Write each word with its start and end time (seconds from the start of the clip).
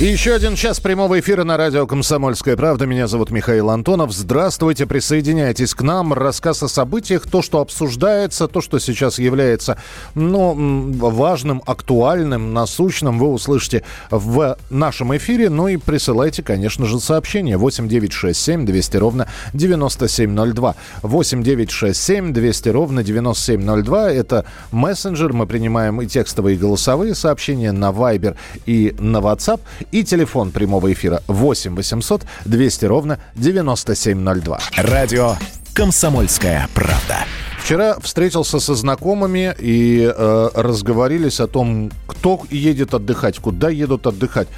Еще 0.00 0.32
один 0.32 0.54
час 0.54 0.78
прямого 0.78 1.18
эфира 1.18 1.42
на 1.42 1.56
радио 1.56 1.84
«Комсомольская 1.84 2.56
правда». 2.56 2.86
Меня 2.86 3.08
зовут 3.08 3.32
Михаил 3.32 3.68
Антонов. 3.68 4.12
Здравствуйте, 4.12 4.86
присоединяйтесь 4.86 5.74
к 5.74 5.82
нам. 5.82 6.12
Рассказ 6.12 6.62
о 6.62 6.68
событиях, 6.68 7.28
то, 7.28 7.42
что 7.42 7.60
обсуждается, 7.60 8.46
то, 8.46 8.60
что 8.60 8.78
сейчас 8.78 9.18
является 9.18 9.76
ну, 10.14 10.54
важным, 11.00 11.64
актуальным, 11.66 12.54
насущным, 12.54 13.18
вы 13.18 13.26
услышите 13.26 13.82
в 14.12 14.56
нашем 14.70 15.16
эфире. 15.16 15.50
Ну 15.50 15.66
и 15.66 15.76
присылайте, 15.76 16.44
конечно 16.44 16.86
же, 16.86 17.00
сообщение 17.00 17.56
8 17.56 17.88
9 17.88 18.12
6 18.12 18.40
7 18.40 18.66
200 18.66 18.96
ровно 18.98 19.28
9702. 19.52 20.76
8 21.02 21.42
9 21.42 21.70
6 21.72 22.00
7 22.00 22.32
200 22.32 22.68
ровно 22.68 23.02
9702. 23.02 24.12
Это 24.12 24.44
мессенджер. 24.70 25.32
Мы 25.32 25.48
принимаем 25.48 26.00
и 26.00 26.06
текстовые, 26.06 26.54
и 26.54 26.58
голосовые 26.58 27.16
сообщения 27.16 27.72
на 27.72 27.90
Viber 27.90 28.36
и 28.64 28.94
на 29.00 29.18
WhatsApp. 29.18 29.58
И 29.90 30.04
телефон 30.04 30.50
прямого 30.50 30.92
эфира 30.92 31.22
8 31.28 31.74
800 31.74 32.22
200 32.44 32.84
ровно 32.84 33.18
9702. 33.36 34.60
Радио 34.76 35.36
«Комсомольская 35.72 36.68
правда». 36.74 37.24
Вчера 37.62 37.98
встретился 38.00 38.60
со 38.60 38.74
знакомыми 38.74 39.54
и 39.58 40.00
э, 40.14 40.48
разговорились 40.54 41.40
о 41.40 41.46
том, 41.46 41.90
кто 42.06 42.40
едет 42.50 42.94
отдыхать, 42.94 43.38
куда 43.38 43.68
едут 43.68 44.06
отдыхать. 44.06 44.48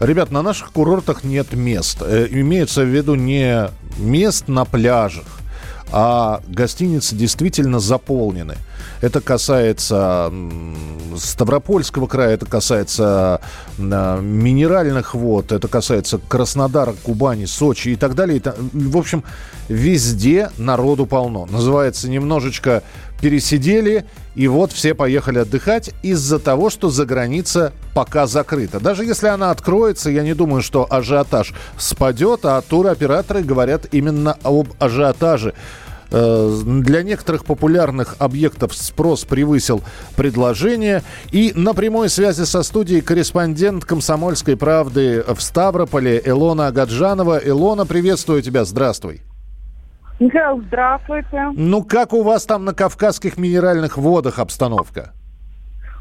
Ребят, 0.00 0.30
на 0.30 0.42
наших 0.42 0.72
курортах 0.72 1.24
нет 1.24 1.52
мест. 1.52 1.98
Э, 2.02 2.26
имеется 2.30 2.82
в 2.82 2.86
виду 2.86 3.14
не 3.14 3.68
мест 3.98 4.48
на 4.48 4.64
пляжах, 4.64 5.41
а 5.92 6.40
гостиницы 6.48 7.14
действительно 7.14 7.78
заполнены. 7.78 8.56
Это 9.00 9.20
касается 9.20 10.32
Ставропольского 11.16 12.06
края, 12.06 12.34
это 12.34 12.46
касается 12.46 13.40
а, 13.78 14.20
минеральных 14.20 15.14
вод, 15.14 15.52
это 15.52 15.68
касается 15.68 16.18
Краснодара, 16.18 16.94
Кубани, 17.02 17.44
Сочи 17.44 17.90
и 17.90 17.96
так 17.96 18.14
далее. 18.14 18.40
В 18.72 18.96
общем, 18.96 19.22
везде 19.68 20.50
народу 20.56 21.06
полно. 21.06 21.46
Называется 21.46 22.08
немножечко 22.08 22.82
пересидели, 23.20 24.04
и 24.34 24.48
вот 24.48 24.72
все 24.72 24.94
поехали 24.94 25.38
отдыхать 25.38 25.90
из-за 26.02 26.38
того, 26.38 26.70
что 26.70 26.90
за 26.90 27.06
граница 27.06 27.72
пока 27.94 28.26
закрыта. 28.26 28.80
Даже 28.80 29.04
если 29.04 29.28
она 29.28 29.52
откроется, 29.52 30.10
я 30.10 30.22
не 30.22 30.34
думаю, 30.34 30.60
что 30.60 30.86
ажиотаж 30.90 31.54
спадет, 31.78 32.44
а 32.44 32.60
туроператоры 32.62 33.42
говорят 33.42 33.86
именно 33.92 34.36
об 34.42 34.68
ажиотаже. 34.80 35.54
Э, 36.12 36.60
для 36.64 37.02
некоторых 37.02 37.44
популярных 37.44 38.16
объектов 38.18 38.74
спрос 38.74 39.24
превысил 39.24 39.82
предложение. 40.14 41.02
И 41.30 41.52
на 41.56 41.72
прямой 41.72 42.10
связи 42.10 42.44
со 42.44 42.62
студией 42.62 43.00
корреспондент 43.00 43.84
«Комсомольской 43.84 44.56
правды» 44.56 45.24
в 45.26 45.40
Ставрополе 45.40 46.20
Илона 46.24 46.66
Агаджанова. 46.66 47.38
Илона, 47.38 47.86
приветствую 47.86 48.42
тебя, 48.42 48.64
здравствуй. 48.64 49.22
Михаил, 50.20 50.62
здравствуйте. 50.66 51.50
Ну, 51.54 51.82
как 51.82 52.12
у 52.12 52.22
вас 52.22 52.44
там 52.44 52.64
на 52.64 52.74
Кавказских 52.74 53.38
минеральных 53.38 53.96
водах 53.96 54.38
обстановка? 54.38 55.14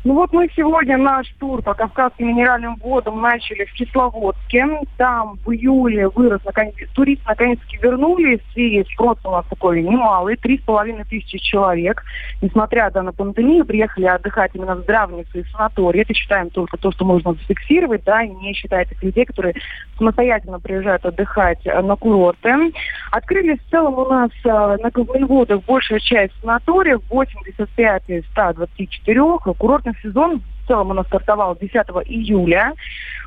Ну 0.04 0.16
вот 0.16 0.34
мы 0.34 0.50
сегодня 0.56 0.98
наш 0.98 1.28
тур 1.40 1.62
по 1.62 1.76
Кавказским 1.76 2.30
минеральным 2.30 2.76
водам 2.78 3.22
начали 3.22 3.66
в 3.66 3.74
Кисловодске. 3.74 4.66
Там 4.98 5.38
в 5.46 5.52
июле 5.52 6.10
вырос, 6.10 6.42
наконец, 6.44 6.74
туристы 6.96 7.24
наконец-таки 7.28 7.78
вернулись, 7.78 8.42
и 8.56 8.84
спрос 8.94 9.20
у 9.24 9.30
нас 9.30 9.46
такой 9.48 9.84
немалый, 9.84 10.38
три 10.38 10.58
с 10.58 10.62
половиной 10.62 11.04
тысячи 11.04 11.38
человек. 11.38 12.04
Несмотря 12.42 12.90
да, 12.90 13.04
на 13.04 13.14
пандемию, 13.14 13.64
приехали 13.64 14.06
отдыхать 14.06 14.56
именно 14.56 14.76
в 14.76 14.82
здравницы 14.82 15.42
и 15.42 15.44
санатории. 15.52 16.02
Это 16.02 16.16
считаем 16.16 16.50
только 16.50 16.78
то, 16.78 16.92
что 16.92 17.06
можно 17.06 17.34
зафиксировать, 17.34 18.04
да, 18.04 18.24
и 18.24 18.30
не 18.30 18.54
считая 18.54 18.86
тех 18.86 19.04
людей, 19.04 19.26
которые 19.26 19.54
самостоятельно 20.00 20.60
приезжают 20.60 21.06
отдыхать 21.06 21.60
э, 21.66 21.80
на 21.80 21.96
курорты. 21.96 22.74
Открылись 23.12 23.60
в 23.60 23.70
целом 23.70 24.00
у 24.00 24.06
нас 24.08 24.32
э, 24.44 24.50
на 24.50 25.28
водах 25.28 25.64
большая 25.66 26.00
часть 26.00 26.34
санаториев, 26.42 27.02
85 27.08 28.04
из 28.08 28.26
124, 28.32 29.22
курортных 29.60 29.91
курортный 29.92 29.96
сезон 30.02 30.42
в 30.64 30.68
целом 30.68 30.92
у 30.92 30.94
нас 30.94 31.06
стартовал 31.08 31.58
10 31.60 31.74
июля. 32.06 32.74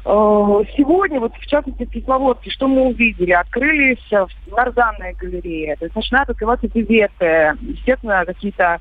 Э, 0.04 0.62
сегодня, 0.76 1.20
вот 1.20 1.34
в 1.34 1.46
частности 1.46 1.84
в 1.84 1.90
Кисловодске, 1.90 2.50
что 2.50 2.68
мы 2.68 2.82
увидели? 2.88 3.32
Открылись 3.32 3.98
нарзанная 4.46 5.14
галерея, 5.14 5.76
то 5.76 5.84
есть 5.84 5.96
начинают 5.96 6.30
открываться 6.30 6.68
биветы, 6.68 7.56
естественно, 7.62 8.24
какие-то 8.26 8.78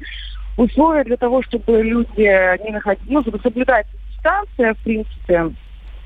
условия 0.58 1.04
для 1.04 1.18
того, 1.18 1.42
чтобы 1.44 1.82
люди 1.82 2.64
не 2.64 2.72
находили, 2.72 3.12
ну, 3.12 3.22
чтобы 3.22 3.40
соблюдать 3.40 3.88
дистанция, 4.12 4.74
в 4.76 4.78
принципе, 4.80 5.52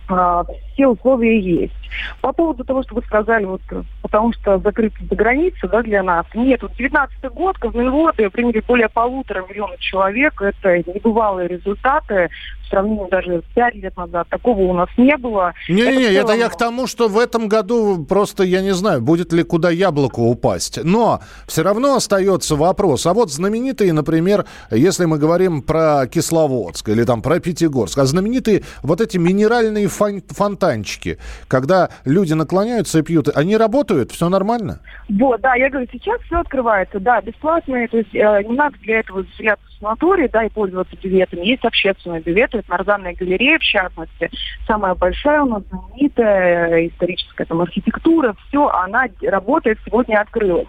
а, 0.07 0.45
все 0.73 0.87
условия 0.87 1.39
есть. 1.39 1.73
По 2.21 2.33
поводу 2.33 2.63
того, 2.63 2.83
что 2.83 2.95
вы 2.95 3.01
сказали, 3.03 3.45
вот, 3.45 3.61
потому 4.01 4.33
что 4.33 4.59
закрыты 4.59 4.97
за 5.09 5.15
границы 5.15 5.67
да, 5.67 5.81
для 5.81 6.03
нас. 6.03 6.25
Нет, 6.33 6.61
вот 6.61 6.73
19 6.75 7.23
год 7.33 7.57
Казминводы 7.57 8.29
приняли 8.29 8.63
более 8.67 8.89
полутора 8.89 9.45
миллионов 9.49 9.79
человек. 9.79 10.41
Это 10.41 10.77
небывалые 10.77 11.47
результаты 11.47 12.29
в 12.67 12.69
сравнении 12.69 13.09
даже 13.09 13.43
5 13.55 13.75
лет 13.75 13.95
назад. 13.97 14.27
Такого 14.29 14.61
у 14.61 14.73
нас 14.73 14.89
не 14.97 15.15
было. 15.17 15.53
Не-не-не, 15.69 16.13
это, 16.13 16.33
это 16.33 16.33
я 16.33 16.49
к 16.49 16.57
тому, 16.57 16.87
что 16.87 17.07
в 17.07 17.17
этом 17.17 17.47
году 17.47 18.05
просто, 18.05 18.43
я 18.43 18.61
не 18.61 18.73
знаю, 18.73 19.01
будет 19.01 19.33
ли 19.33 19.43
куда 19.43 19.69
яблоку 19.69 20.23
упасть. 20.23 20.79
Но 20.83 21.21
все 21.47 21.63
равно 21.63 21.95
остается 21.95 22.55
вопрос. 22.55 23.05
А 23.05 23.13
вот 23.13 23.31
знаменитые, 23.31 23.93
например, 23.93 24.45
если 24.71 25.05
мы 25.05 25.17
говорим 25.17 25.61
про 25.61 26.07
Кисловодск 26.07 26.89
или 26.89 27.03
там 27.03 27.21
про 27.21 27.39
Пятигорск, 27.39 27.97
а 27.97 28.05
знаменитые 28.05 28.63
вот 28.83 29.01
эти 29.01 29.17
минеральные 29.17 29.87
фон 29.87 30.21
фонтанчики, 30.29 31.17
когда 31.47 31.76
люди 32.05 32.33
наклоняются 32.33 32.99
и 32.99 33.01
пьют, 33.01 33.29
они 33.35 33.57
работают? 33.57 34.11
Все 34.11 34.29
нормально? 34.29 34.79
Вот, 35.09 35.41
да, 35.41 35.55
я 35.55 35.69
говорю, 35.69 35.87
сейчас 35.91 36.19
все 36.21 36.39
открывается, 36.39 36.99
да, 36.99 37.21
бесплатные, 37.21 37.87
то 37.87 37.97
есть 37.97 38.13
э, 38.13 38.43
не 38.43 38.55
надо 38.55 38.77
для 38.79 38.99
этого 38.99 39.23
заселяться 39.23 39.66
в 39.77 39.81
санаторий, 39.81 40.27
да, 40.27 40.43
и 40.43 40.49
пользоваться 40.49 40.95
биветами. 41.01 41.45
Есть 41.45 41.65
общественные 41.65 42.21
биветы, 42.21 42.59
это 42.59 42.71
Нарзанная 42.71 43.13
галерея, 43.13 43.59
в 43.59 43.63
частности, 43.63 44.29
самая 44.65 44.95
большая 44.95 45.41
у 45.43 45.45
нас, 45.47 45.63
знаменитая, 45.69 46.69
э, 46.69 46.87
историческая 46.87 47.45
там 47.45 47.61
архитектура, 47.61 48.35
все, 48.47 48.67
она 48.67 49.05
работает, 49.21 49.79
сегодня 49.85 50.19
открылась. 50.19 50.67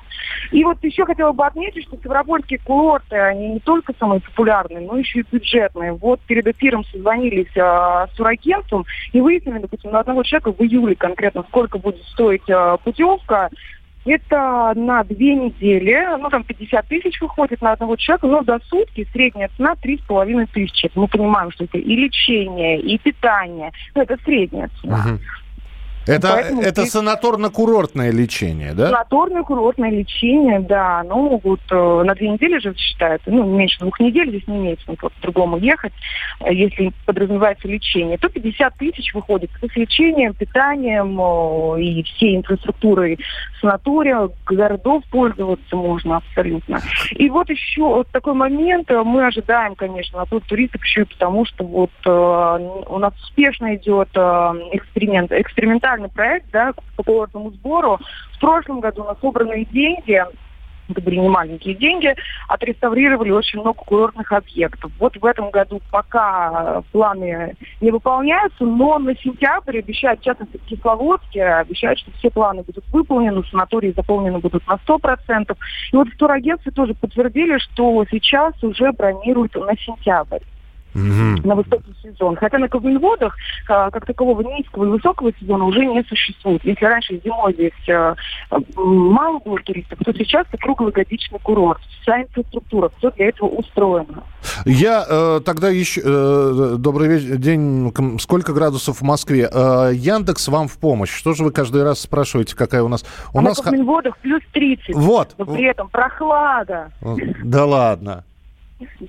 И 0.53 0.65
вот 0.65 0.83
еще 0.83 1.05
хотела 1.05 1.33
бы 1.33 1.47
отметить, 1.47 1.85
что 1.85 1.97
Ставропольские 1.97 2.61
курорты, 2.61 3.17
они 3.17 3.49
не 3.49 3.61
только 3.61 3.93
самые 3.99 4.21
популярные, 4.21 4.81
но 4.81 4.97
еще 4.97 5.21
и 5.21 5.27
бюджетные. 5.31 5.93
Вот 5.93 6.21
перед 6.21 6.47
эфиром 6.47 6.85
созвонились 6.85 7.55
э, 7.55 8.07
с 8.13 8.17
турагентством 8.17 8.87
и 9.13 9.21
выяснили, 9.21 9.59
допустим, 9.59 9.91
на 9.91 10.01
одного 10.01 10.23
человека 10.23 10.53
в 10.53 10.63
июле 10.63 10.95
конкретно, 10.95 11.45
сколько 11.49 11.79
будет 11.79 12.03
стоить 12.05 12.49
э, 12.49 12.77
путевка. 12.85 13.51
Это 14.05 14.73
на 14.75 15.05
две 15.05 15.35
недели, 15.35 16.17
ну 16.19 16.31
там 16.31 16.45
50 16.45 16.87
тысяч 16.87 17.21
выходит 17.21 17.61
на 17.61 17.73
одного 17.73 17.97
человека, 17.97 18.27
но 18.27 18.43
за 18.43 18.59
сутки 18.69 19.07
средняя 19.13 19.51
цена 19.57 19.75
три 19.77 19.99
с 19.99 20.01
половиной 20.03 20.47
тысячи. 20.47 20.91
Мы 20.95 21.09
понимаем, 21.09 21.51
что 21.51 21.65
это 21.65 21.79
и 21.79 21.97
лечение, 21.97 22.81
и 22.81 22.97
питание, 22.99 23.73
ну 23.95 24.03
это 24.03 24.17
средняя 24.25 24.71
цена. 24.81 25.19
Это, 26.09 26.29
это 26.63 26.83
здесь... 26.83 26.95
санаторно-курортное 26.95 28.11
лечение, 28.11 28.73
да? 28.73 28.91
Санаторно-курортное 28.91 29.91
лечение, 29.91 30.61
да. 30.61 31.01
Оно 31.01 31.17
могут 31.17 31.61
э, 31.71 32.03
на 32.03 32.15
две 32.15 32.31
недели 32.31 32.59
же 32.61 32.75
считается, 32.79 33.31
ну, 33.31 33.45
меньше 33.45 33.79
двух 33.81 34.01
недель, 34.01 34.31
здесь 34.31 34.47
не 34.47 34.57
имеется 34.57 34.87
смысла 34.87 35.11
по-другому 35.11 35.59
ехать, 35.59 35.93
если 36.47 36.93
подразумевается 37.05 37.69
лечение, 37.69 38.19
то 38.19 38.29
50 38.29 38.75
тысяч 38.77 39.13
выходит 39.15 39.51
с 39.61 39.77
лечением, 39.77 40.35
питанием 40.35 41.21
э, 41.21 41.83
и 41.83 42.03
всей 42.03 42.37
инфраструктурой 42.37 43.19
санатория, 43.61 44.29
городов 44.47 45.03
пользоваться 45.11 45.77
можно 45.77 46.19
абсолютно. 46.19 46.81
И 47.11 47.29
вот 47.29 47.51
еще 47.51 47.83
вот 47.83 48.09
такой 48.09 48.35
момент, 48.35 48.91
мы 48.91 49.27
ожидаем, 49.27 49.75
конечно, 49.75 50.19
наплыв 50.19 50.45
туристов 50.45 50.85
еще 50.85 51.03
и 51.03 51.05
потому, 51.05 51.45
что 51.45 51.65
вот 51.65 51.91
у 52.07 52.99
нас 52.99 53.15
успешно 53.23 53.75
идет 53.75 54.09
эксперимент, 54.73 55.33
экспериментальный 55.33 56.09
проект 56.09 56.51
да, 56.53 56.73
по 56.97 57.03
курортному 57.03 57.51
сбору. 57.51 57.99
В 58.33 58.41
прошлом 58.41 58.81
году 58.81 59.05
на 59.05 59.17
собранные 59.17 59.65
деньги 59.65 60.23
это 60.89 61.01
были 61.01 61.17
не 61.17 61.29
маленькие 61.29 61.75
деньги, 61.75 62.15
отреставрировали 62.49 63.31
очень 63.31 63.61
много 63.61 63.79
курортных 63.79 64.33
объектов. 64.33 64.91
Вот 64.99 65.17
в 65.17 65.25
этом 65.25 65.51
году 65.51 65.81
пока 65.91 66.83
планы 66.93 67.57
не 67.81 67.91
выполняются, 67.91 68.65
но 68.65 68.99
на 68.99 69.15
сентябрь 69.17 69.79
обещают, 69.79 70.21
в 70.21 70.25
частности, 70.25 70.57
в 70.57 70.65
Кисловодске, 70.65 71.45
обещают, 71.45 71.99
что 71.99 72.11
все 72.13 72.31
планы 72.31 72.63
будут 72.63 72.85
выполнены, 72.93 73.43
санатории 73.45 73.93
заполнены 73.95 74.39
будут 74.39 74.67
на 74.67 74.79
100%. 74.87 75.57
И 75.93 75.97
вот 75.97 76.09
в 76.09 76.17
тоже 76.71 76.95
подтвердили, 76.95 77.59
что 77.59 78.05
сейчас 78.11 78.55
уже 78.63 78.93
бронируют 78.93 79.55
на 79.55 79.77
сентябрь 79.77 80.41
угу. 80.99 81.47
на 81.49 81.55
высокий 81.55 81.95
сезон. 82.03 82.37
Хотя 82.37 82.59
на 82.59 82.69
Кабельводах 82.69 83.37
а, 83.69 83.91
как 83.91 84.07
такового 84.07 84.43
низкого 84.43 84.85
и 84.85 84.89
высокого 84.89 85.33
сезона 85.41 85.65
уже 85.65 85.85
не 85.87 86.03
существует. 86.05 86.65
Если 86.65 86.85
раньше 86.85 87.21
зимой 87.25 87.55
здесь 87.55 87.73
а, 87.89 88.15
мало 88.77 89.39
было 89.41 89.59
туристов, 89.59 89.99
то 90.05 90.13
сейчас 90.13 90.47
это 90.49 90.59
круглогодичный 90.59 91.39
курорт. 91.41 91.81
Вся 92.03 92.23
инфраструктура, 92.23 92.91
все 92.99 93.11
для 93.13 93.29
этого 93.29 93.49
устроено. 93.49 94.25
Я 94.65 95.05
э, 95.09 95.41
тогда 95.45 95.69
еще... 95.69 96.01
Э, 96.05 96.77
добрый 96.79 97.09
вечер, 97.09 97.37
день. 97.37 97.93
Сколько 98.21 98.53
градусов 98.53 99.01
в 99.01 99.03
Москве? 99.03 99.49
Э, 99.53 99.91
Яндекс 99.95 100.49
вам 100.49 100.69
в 100.69 100.79
помощь. 100.79 101.11
Что 101.11 101.35
же 101.35 101.45
вы 101.45 101.53
каждый 101.53 101.83
раз 101.83 102.01
спрашиваете, 102.01 102.57
какая 102.57 102.83
у 102.83 102.89
нас... 102.89 103.05
У 103.33 103.39
а 103.39 103.43
нас... 103.43 103.59
на 103.59 103.65
Кабельводах 103.65 104.17
плюс 104.19 104.43
30. 104.53 104.95
Вот. 104.95 105.35
Но 105.39 105.45
при 105.45 105.65
этом 105.65 105.89
прохлада. 105.89 106.91
Да 107.45 107.65
ладно. 107.65 108.25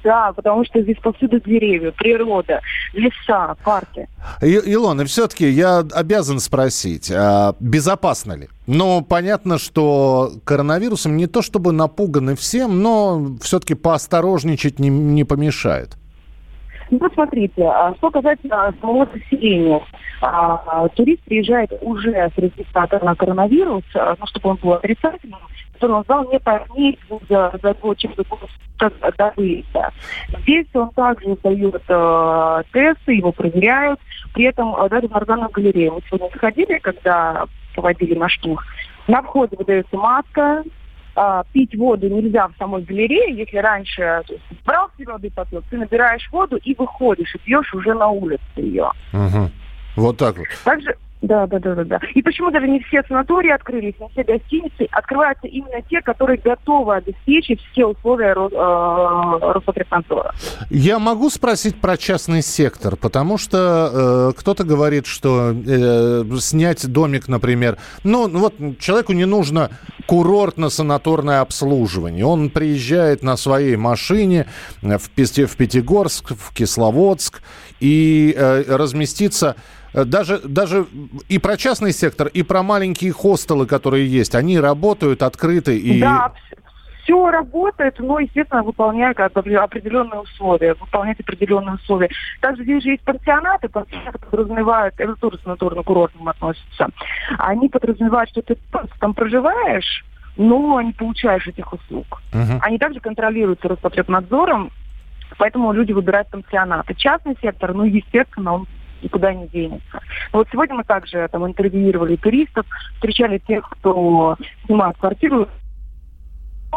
Да, 0.03 0.33
потому 0.33 0.65
что 0.65 0.81
здесь 0.81 0.97
повсюду 0.97 1.39
деревья, 1.39 1.91
природа, 1.91 2.61
леса, 2.93 3.55
парки. 3.63 4.07
И, 4.41 4.59
Илона, 4.65 5.05
все-таки 5.05 5.47
я 5.47 5.79
обязан 5.93 6.39
спросить, 6.39 7.11
а 7.11 7.55
безопасно 7.59 8.33
ли? 8.33 8.49
Ну, 8.65 9.01
понятно, 9.01 9.57
что 9.57 10.31
коронавирусом 10.43 11.17
не 11.17 11.27
то 11.27 11.41
чтобы 11.41 11.71
напуганы 11.71 12.35
всем, 12.35 12.81
но 12.81 13.37
все-таки 13.41 13.75
поосторожничать 13.75 14.79
не, 14.79 14.89
не 14.89 15.23
помешает. 15.23 15.98
Ну, 16.91 17.09
смотрите, 17.13 17.63
а 17.63 17.93
что 17.97 18.09
касается 18.09 18.47
самого 18.81 19.07
населения. 19.13 19.81
А, 20.21 20.87
турист 20.89 21.23
приезжает 21.23 21.71
уже 21.81 22.13
с 22.13 22.37
регистратором 22.37 23.05
на 23.05 23.15
коронавирус, 23.15 23.83
а, 23.93 24.15
ну, 24.19 24.25
чтобы 24.25 24.49
он 24.49 24.55
был 24.57 24.73
отрицательным, 24.73 25.39
который 25.73 25.91
он 25.91 26.03
сдал 26.03 26.29
не 26.31 26.39
позднее 26.39 26.97
за, 27.29 27.57
за 27.61 27.73
то, 27.75 27.93
чем 27.95 28.13
до 28.15 29.33
выезда. 29.35 29.91
Здесь 30.39 30.67
он 30.73 30.89
также 30.91 31.35
сдает 31.35 31.83
э, 31.87 32.63
тесты, 32.71 33.13
его 33.13 33.31
проверяют. 33.31 33.99
При 34.33 34.45
этом 34.45 34.73
даже 34.89 35.07
в 35.07 35.15
органах 35.15 35.51
галереи. 35.51 35.89
Мы 35.89 36.01
сегодня 36.07 36.29
заходили, 36.33 36.79
когда 36.79 37.45
проводили 37.73 38.15
наш 38.15 38.37
тур. 38.37 38.63
На 39.07 39.21
входе 39.21 39.57
выдается 39.57 39.97
маска, 39.97 40.63
а, 41.21 41.43
пить 41.51 41.75
воду 41.75 42.07
нельзя 42.07 42.47
в 42.47 42.53
самой 42.57 42.81
галерее, 42.83 43.35
если 43.35 43.57
раньше 43.57 44.23
то 44.25 44.33
есть, 44.33 44.45
брал 44.65 44.89
себе 44.97 45.11
воды 45.11 45.29
попил, 45.29 45.61
ты 45.69 45.77
набираешь 45.77 46.29
воду 46.31 46.55
и 46.55 46.73
выходишь, 46.75 47.35
и 47.35 47.37
пьешь 47.39 47.73
уже 47.73 47.93
на 47.93 48.07
улице 48.07 48.41
ее. 48.55 48.89
Угу. 49.11 49.51
Вот 49.97 50.17
так 50.17 50.37
вот. 50.37 50.47
Также, 50.63 50.95
да, 51.21 51.47
да, 51.47 51.59
да, 51.59 51.75
да, 51.75 51.83
да. 51.83 51.99
И 52.15 52.21
почему 52.21 52.49
даже 52.49 52.67
не 52.67 52.79
все 52.79 53.03
санатории 53.03 53.51
открылись, 53.51 53.93
не 53.99 54.07
все 54.09 54.23
гостиницы, 54.23 54.87
открываются 54.91 55.47
именно 55.47 55.81
те, 55.89 56.01
которые 56.01 56.37
готовы 56.37 56.95
обеспечить 56.95 57.59
все 57.71 57.87
условия 57.87 58.31
э, 58.31 59.51
Роспотребнадзора. 59.51 60.33
Я 60.69 60.97
могу 60.97 61.29
спросить 61.29 61.81
про 61.81 61.97
частный 61.97 62.41
сектор, 62.41 62.95
потому 62.95 63.37
что 63.37 64.31
э, 64.31 64.39
кто-то 64.39 64.63
говорит, 64.63 65.07
что 65.07 65.51
э, 65.51 66.23
снять 66.39 66.87
домик, 66.89 67.27
например, 67.27 67.77
ну, 68.05 68.27
ну 68.27 68.39
вот 68.39 68.55
человеку 68.79 69.11
не 69.11 69.25
нужно 69.25 69.71
курортно-санаторное 70.07 71.41
обслуживание. 71.41 72.25
Он 72.25 72.49
приезжает 72.49 73.23
на 73.23 73.35
своей 73.35 73.75
машине 73.75 74.47
в, 74.81 75.09
Пятигорск, 75.09 76.31
в 76.31 76.53
Кисловодск 76.53 77.41
и 77.81 78.33
э, 78.37 78.63
разместится 78.67 79.57
Э, 79.57 79.78
даже, 79.93 80.39
даже 80.39 80.85
и 81.27 81.39
про 81.39 81.57
частный 81.57 81.91
сектор, 81.91 82.27
и 82.27 82.43
про 82.43 82.63
маленькие 82.63 83.11
хостелы, 83.11 83.65
которые 83.65 84.07
есть, 84.07 84.35
они 84.35 84.59
работают 84.59 85.23
открыты 85.23 85.77
и... 85.77 85.99
Да, 85.99 86.31
все 87.03 87.31
работает, 87.31 87.95
но, 87.97 88.19
естественно, 88.19 88.61
выполняя 88.61 89.13
определенные 89.13 90.21
условия, 90.21 90.75
выполнять 90.75 91.19
определенные 91.19 91.75
условия. 91.75 92.09
Также 92.39 92.63
здесь 92.63 92.83
же 92.83 92.89
есть 92.89 93.03
пансионаты, 93.03 93.67
пансионаты 93.67 94.19
подразумевают, 94.19 94.93
это 94.97 95.15
тоже 95.15 95.39
санаторно-курортным 95.43 96.29
относится, 96.29 96.89
они 97.39 97.67
подразумевают, 97.67 98.29
что 98.29 98.43
ты 98.43 98.57
там 98.99 99.15
проживаешь, 99.15 100.05
но 100.37 100.79
не 100.81 100.93
получаешь 100.93 101.47
этих 101.47 101.73
услуг. 101.73 102.21
Uh-huh. 102.31 102.59
Они 102.61 102.77
также 102.77 102.99
контролируются 102.99 103.67
Роспотребнадзором, 103.67 104.71
поэтому 105.37 105.71
люди 105.71 105.91
выбирают 105.91 106.29
пансионаты. 106.29 106.93
Частный 106.93 107.35
сектор, 107.41 107.73
ну, 107.73 107.85
естественно, 107.85 108.53
он 108.53 108.67
никуда 109.01 109.33
не 109.33 109.47
денется. 109.47 109.99
вот 110.33 110.47
сегодня 110.51 110.75
мы 110.75 110.83
также 110.83 111.27
там 111.31 111.45
интервьюировали 111.45 112.15
туристов, 112.15 112.65
встречали 112.95 113.39
тех, 113.39 113.67
кто 113.69 114.37
снимает 114.65 114.97
квартиру 114.97 115.47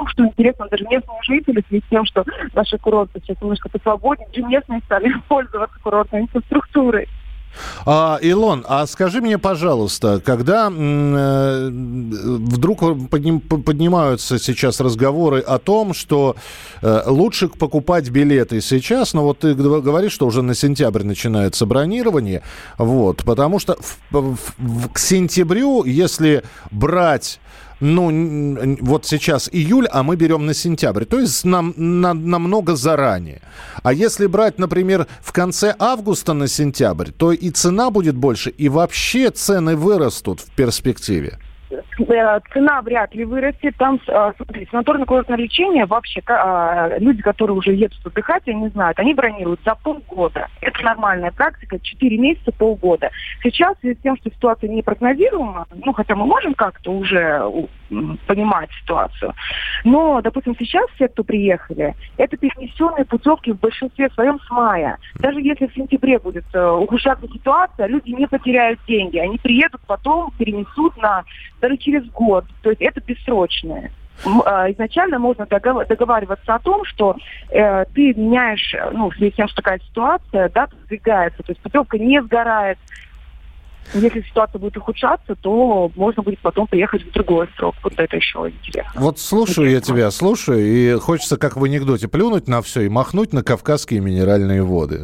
что 0.08 0.24
интересно, 0.24 0.66
даже 0.70 0.84
местные 0.84 1.18
жители, 1.22 1.62
в 1.62 1.66
связи 1.68 1.82
с 1.86 1.90
тем, 1.90 2.04
что 2.04 2.24
наши 2.54 2.78
курорты 2.78 3.20
сейчас 3.20 3.40
немножко 3.40 3.68
посвободнее, 3.68 4.28
даже 4.32 4.46
местные 4.46 4.80
стали 4.86 5.12
пользоваться 5.28 5.78
курортной 5.82 6.22
инфраструктурой. 6.22 7.08
А, 7.84 8.18
Илон, 8.22 8.64
а 8.68 8.86
скажи 8.86 9.20
мне, 9.20 9.38
пожалуйста, 9.38 10.20
когда 10.24 10.70
э, 10.70 11.68
вдруг 11.70 12.80
подним, 13.08 13.40
поднимаются 13.40 14.38
сейчас 14.38 14.80
разговоры 14.80 15.40
о 15.40 15.58
том, 15.58 15.94
что 15.94 16.36
э, 16.80 17.02
лучше 17.06 17.48
покупать 17.48 18.10
билеты 18.10 18.60
сейчас, 18.60 19.14
но 19.14 19.24
вот 19.24 19.40
ты 19.40 19.54
говоришь, 19.54 20.12
что 20.12 20.26
уже 20.26 20.42
на 20.42 20.54
сентябрь 20.54 21.02
начинается 21.02 21.66
бронирование, 21.66 22.42
вот, 22.78 23.24
потому 23.24 23.58
что 23.58 23.76
в, 23.80 23.98
в, 24.10 24.38
в, 24.58 24.92
к 24.92 24.98
сентябрю, 24.98 25.84
если 25.84 26.42
брать 26.70 27.40
ну, 27.82 28.76
вот 28.80 29.06
сейчас 29.06 29.48
июль, 29.52 29.88
а 29.90 30.04
мы 30.04 30.14
берем 30.14 30.46
на 30.46 30.54
сентябрь. 30.54 31.04
То 31.04 31.18
есть 31.18 31.44
нам, 31.44 31.74
на, 31.76 32.14
намного 32.14 32.76
заранее. 32.76 33.42
А 33.82 33.92
если 33.92 34.26
брать, 34.26 34.58
например, 34.58 35.08
в 35.20 35.32
конце 35.32 35.74
августа 35.78 36.32
на 36.32 36.46
сентябрь, 36.46 37.10
то 37.10 37.32
и 37.32 37.50
цена 37.50 37.90
будет 37.90 38.14
больше, 38.14 38.50
и 38.50 38.68
вообще 38.68 39.30
цены 39.30 39.74
вырастут 39.74 40.40
в 40.40 40.50
перспективе. 40.54 41.40
Э, 41.72 42.40
цена 42.52 42.82
вряд 42.82 43.14
ли 43.14 43.24
вырастет. 43.24 43.74
Там, 43.76 44.00
э, 44.06 44.32
смотрите, 44.36 44.70
санаторно-курортное 44.72 45.36
лечение 45.36 45.86
вообще, 45.86 46.20
э, 46.26 46.98
люди, 46.98 47.22
которые 47.22 47.56
уже 47.56 47.72
едут 47.72 47.98
отдыхать, 48.04 48.46
они 48.48 48.68
знают, 48.68 48.98
они 48.98 49.14
бронируют 49.14 49.60
за 49.64 49.74
полгода. 49.74 50.48
Это 50.60 50.82
нормальная 50.82 51.30
практика, 51.30 51.78
4 51.78 52.18
месяца, 52.18 52.52
полгода. 52.52 53.10
Сейчас, 53.42 53.76
в 53.76 53.80
связи 53.80 53.98
с 53.98 54.02
тем, 54.02 54.16
что 54.16 54.30
ситуация 54.30 54.68
непрогнозируема, 54.68 55.66
ну, 55.84 55.92
хотя 55.92 56.14
мы 56.14 56.26
можем 56.26 56.54
как-то 56.54 56.92
уже 56.92 57.42
понимать 58.26 58.70
ситуацию, 58.80 59.34
но, 59.84 60.20
допустим, 60.20 60.56
сейчас 60.58 60.88
все, 60.94 61.08
кто 61.08 61.24
приехали, 61.24 61.94
это 62.16 62.36
перенесенные 62.36 63.04
путевки 63.04 63.52
в 63.52 63.60
большинстве 63.60 64.08
своем 64.10 64.38
с 64.40 64.50
мая. 64.50 64.98
Даже 65.16 65.40
если 65.40 65.66
в 65.66 65.74
сентябре 65.74 66.18
будет 66.18 66.44
ухудшаться 66.54 67.26
ситуация, 67.28 67.86
люди 67.86 68.10
не 68.10 68.26
потеряют 68.26 68.80
деньги. 68.86 69.18
Они 69.18 69.38
приедут 69.38 69.80
потом, 69.86 70.32
перенесут 70.38 70.96
на 70.96 71.24
даже 71.60 71.76
через 71.76 72.04
год. 72.10 72.44
То 72.62 72.70
есть 72.70 72.82
это 72.82 73.00
бессрочное. 73.00 73.90
А, 74.44 74.70
изначально 74.70 75.18
можно 75.18 75.46
договариваться 75.46 76.54
о 76.54 76.58
том, 76.60 76.84
что 76.84 77.16
э, 77.50 77.84
ты 77.94 78.14
меняешь, 78.14 78.74
ну, 78.92 79.10
в 79.10 79.16
связи 79.16 79.32
с 79.32 79.34
тем, 79.34 79.48
что 79.48 79.56
такая 79.56 79.80
ситуация, 79.80 80.48
дата 80.48 80.76
сдвигается, 80.84 81.42
то 81.42 81.50
есть 81.50 81.60
путевка 81.60 81.98
не 81.98 82.22
сгорает, 82.22 82.78
если 83.94 84.22
ситуация 84.22 84.58
будет 84.58 84.76
ухудшаться, 84.76 85.34
то 85.34 85.90
можно 85.96 86.22
будет 86.22 86.38
потом 86.40 86.66
приехать 86.66 87.04
в 87.04 87.12
другой 87.12 87.48
срок. 87.56 87.74
Вот 87.82 87.92
это 87.96 88.16
еще 88.16 88.38
интересно. 88.48 89.00
Вот 89.00 89.18
слушаю 89.18 89.68
интересно. 89.68 89.74
я 89.74 89.80
тебя, 89.80 90.10
слушаю, 90.10 90.60
и 90.60 90.98
хочется, 90.98 91.36
как 91.36 91.56
в 91.56 91.64
анекдоте, 91.64 92.08
плюнуть 92.08 92.48
на 92.48 92.62
все 92.62 92.82
и 92.82 92.88
махнуть 92.88 93.32
на 93.32 93.42
кавказские 93.42 94.00
минеральные 94.00 94.62
воды. 94.62 95.00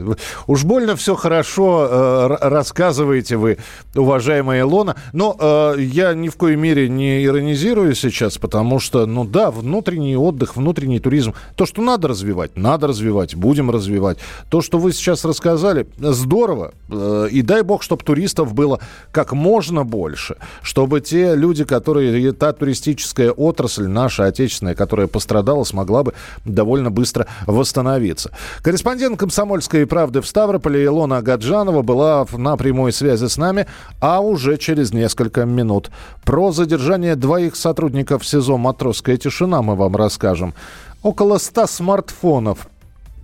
Уж 0.47 0.65
больно 0.65 0.97
все 0.97 1.15
хорошо 1.15 1.87
э, 1.91 2.49
рассказываете 2.49 3.37
вы, 3.37 3.59
уважаемая 3.95 4.61
Илона. 4.61 4.97
Но 5.13 5.37
э, 5.39 5.75
я 5.79 6.15
ни 6.15 6.29
в 6.29 6.37
коей 6.37 6.57
мере 6.57 6.89
не 6.89 7.25
иронизирую 7.25 7.95
сейчас, 7.95 8.39
потому 8.39 8.81
что, 8.81 9.07
ну 9.07 9.25
да, 9.25 9.51
внутренний 9.51 10.17
отдых, 10.17 10.57
внутренний 10.57 11.01
туризм, 11.01 11.35
то, 11.57 11.67
что 11.67 11.83
надо 11.83 12.09
развивать, 12.09 12.57
надо 12.57 12.87
развивать, 12.87 13.35
будем 13.35 13.71
развивать. 13.71 14.19
То, 14.51 14.63
что 14.63 14.79
вы 14.79 14.93
сейчас 14.93 15.25
рассказали, 15.25 15.87
здорово. 15.99 16.73
Э, 16.89 17.29
и 17.31 17.43
дай 17.43 17.63
бог, 17.63 17.83
чтобы 17.83 18.03
туристов 18.03 18.55
было 18.55 18.68
было 18.69 18.81
как 19.13 19.33
можно 19.33 19.85
больше, 19.85 20.37
чтобы 20.63 21.01
те 21.01 21.35
люди, 21.35 21.65
которые, 21.65 22.33
та 22.33 22.53
туристическая 22.53 23.31
отрасль, 23.31 23.87
наша 23.87 24.27
отечественная, 24.27 24.75
которая 24.75 25.07
пострадала, 25.07 25.65
смогла 25.65 26.03
бы 26.03 26.13
довольно 26.45 26.91
быстро 26.91 27.27
восстановиться. 27.47 28.31
Корреспондент 28.63 29.19
«Комсомольской 29.19 29.87
правды» 29.87 30.21
в 30.21 30.27
Ставрополе 30.27 30.85
Илона 30.85 31.19
Агаджанова 31.19 31.83
была 31.83 32.27
на 32.33 32.57
прямой 32.57 32.93
связи 32.93 33.27
с 33.27 33.39
нами, 33.39 33.67
а 34.01 34.21
уже 34.21 34.59
через 34.59 34.93
несколько 34.93 35.45
минут. 35.45 35.91
Про 36.25 36.53
задержание 36.53 37.17
двоих 37.17 37.57
сотрудников 37.57 38.27
СИЗО 38.27 38.59
«Матросская 38.59 39.17
тишина» 39.17 39.63
мы 39.63 39.75
вам 39.75 39.97
расскажем. 39.97 40.55
Около 41.03 41.39
100 41.39 41.67
смартфонов 41.67 42.69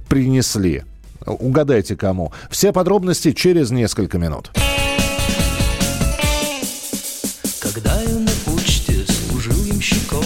принесли. 0.09 0.85
Угадайте, 1.27 1.97
кому. 1.97 2.33
Все 2.51 2.73
подробности 2.73 3.33
через 3.33 3.71
несколько 3.71 4.19
минут. 4.19 4.51
Когда 7.75 8.01
я 8.03 8.19
на 8.21 8.31
почте 8.45 9.05
служил 9.05 9.65
ямщиком, 9.65 10.25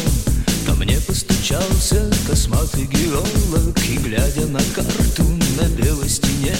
ко 0.66 0.74
мне 0.74 1.00
постучался 1.00 2.10
косматый 2.26 2.84
геолог, 2.84 3.74
и, 3.88 3.96
глядя 3.96 4.46
на 4.48 4.60
карту 4.74 5.24
на 5.56 5.66
белой 5.70 6.10
стене, 6.10 6.54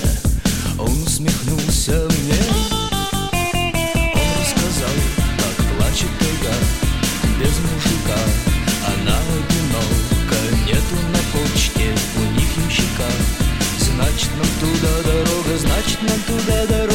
он 0.79 1.03
усмехнулся 1.03 1.93
мне. 1.93 2.41
Он 4.15 4.41
рассказал, 4.41 4.97
как 5.37 5.77
плачет 5.77 6.09
тайга 6.19 6.57
без 7.39 7.55
мужика. 7.59 8.19
Она 8.87 9.19
одинока, 9.19 10.41
нету 10.65 10.97
на 11.13 11.21
почте 11.35 11.95
у 12.17 12.23
них 12.33 12.49
ямщика. 12.57 13.11
Значит, 13.79 14.31
нам 14.39 14.49
туда 14.59 15.03
дорога, 15.03 15.59
значит, 15.59 16.01
нам 16.01 16.21
туда 16.23 16.67
дорога. 16.67 16.88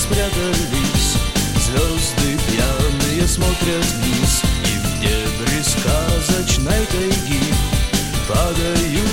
Спрятались, 0.00 1.16
звезды 1.66 2.38
пьяные 2.48 3.28
смотрят 3.28 3.84
вниз, 3.84 4.42
и 4.64 4.78
в 4.78 5.00
дебри 5.00 5.62
сказочной 5.62 6.86
тайги 6.86 7.52
падают 8.26 9.09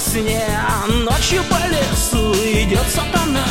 сне 0.00 0.48
ночью 1.04 1.42
по 1.44 1.58
лесу 1.68 2.32
идет 2.44 2.86
сатана 2.88 3.44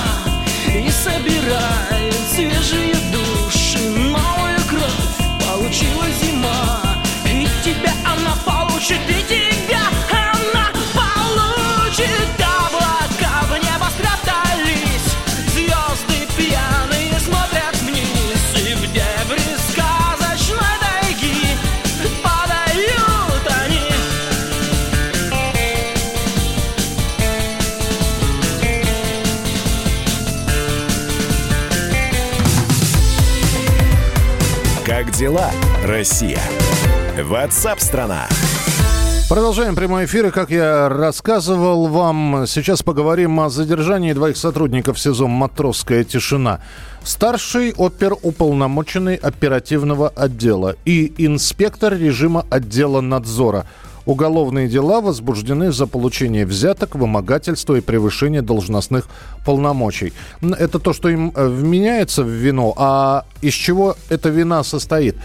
И 0.68 0.90
собирает 0.90 2.16
свежие 2.34 2.96
души. 3.12 3.80
Новую 3.90 4.58
кровь 4.68 5.48
получила 5.48 6.06
зима 6.22 6.82
И 7.26 7.48
тебя 7.64 7.94
она 8.04 8.36
получит, 8.46 9.00
и 9.08 9.24
тебя 9.24 9.49
Россия? 35.90 36.40
Ватсап-страна! 37.20 38.28
Продолжаем 39.28 39.76
прямой 39.76 40.06
эфир. 40.06 40.28
И, 40.28 40.30
как 40.30 40.52
я 40.52 40.88
рассказывал 40.88 41.88
вам, 41.88 42.46
сейчас 42.46 42.84
поговорим 42.84 43.40
о 43.40 43.50
задержании 43.50 44.14
двоих 44.14 44.38
сотрудников 44.38 45.00
СИЗО 45.00 45.26
«Матросская 45.26 46.04
тишина». 46.04 46.60
Старший 47.04 47.74
оперуполномоченный 47.76 49.16
оперативного 49.16 50.10
отдела 50.10 50.76
и 50.86 51.12
инспектор 51.18 51.98
режима 51.98 52.46
отдела 52.52 53.02
надзора. 53.02 53.66
Уголовные 54.06 54.68
дела 54.68 55.02
возбуждены 55.02 55.72
за 55.72 55.88
получение 55.88 56.46
взяток, 56.46 56.96
вымогательство 56.96 57.76
и 57.76 57.82
превышение 57.82 58.42
должностных 58.44 59.08
полномочий. 59.44 60.14
Это 60.42 60.78
то, 60.80 60.94
что 60.94 61.10
им 61.10 61.32
э, 61.36 61.48
вменяется 61.48 62.24
в 62.24 62.30
вину, 62.30 62.74
а 62.78 63.26
из 63.42 63.54
чего 63.54 63.96
эта 64.10 64.30
вина 64.30 64.64
состоит? 64.64 65.16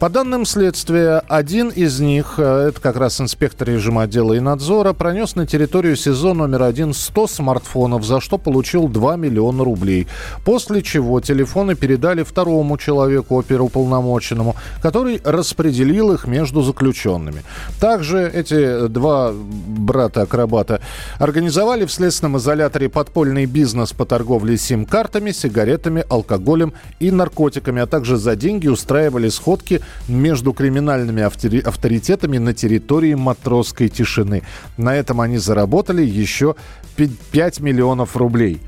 По 0.00 0.08
данным 0.08 0.46
следствия, 0.46 1.22
один 1.28 1.68
из 1.68 2.00
них, 2.00 2.36
э, 2.38 2.68
это 2.68 2.80
как 2.80 2.96
раз 2.96 3.20
инспектор 3.20 3.68
режима 3.68 4.04
отдела 4.04 4.32
и 4.32 4.40
надзора, 4.40 4.94
пронес 4.94 5.36
на 5.36 5.46
территорию 5.46 5.94
СИЗО 5.94 6.32
номер 6.32 6.62
один 6.62 6.94
100 6.94 7.26
смартфонов, 7.26 8.02
за 8.02 8.22
что 8.22 8.38
получил 8.38 8.88
2 8.88 9.16
миллиона 9.16 9.62
рублей. 9.62 10.08
После 10.42 10.80
чего 10.80 11.20
телефоны 11.20 11.74
передали 11.74 12.22
второму 12.22 12.78
человеку, 12.78 13.38
оперуполномоченному, 13.38 14.56
который 14.80 15.20
распределил 15.22 16.12
их 16.12 16.26
между 16.26 16.62
заключенными. 16.62 17.42
Также 17.78 18.26
эти 18.26 18.88
два 18.88 19.34
брата-акробата 19.34 20.80
организовали 21.18 21.84
в 21.84 21.92
следственном 21.92 22.38
изоляторе 22.38 22.88
подпольный 22.88 23.44
бизнес 23.44 23.92
по 23.92 24.06
торговле 24.06 24.56
сим-картами, 24.56 25.32
сигаретами, 25.32 26.06
алкоголем 26.08 26.72
и 27.00 27.10
наркотиками, 27.10 27.82
а 27.82 27.86
также 27.86 28.16
за 28.16 28.34
деньги 28.34 28.66
устраивали 28.66 29.28
сходки 29.28 29.82
между 30.08 30.52
криминальными 30.52 31.22
автори- 31.22 31.62
авторитетами 31.62 32.38
на 32.38 32.54
территории 32.54 33.14
матросской 33.14 33.88
тишины. 33.88 34.42
На 34.76 34.94
этом 34.94 35.20
они 35.20 35.38
заработали 35.38 36.02
еще 36.02 36.56
5 36.96 37.60
миллионов 37.60 38.16
рублей. 38.16 38.60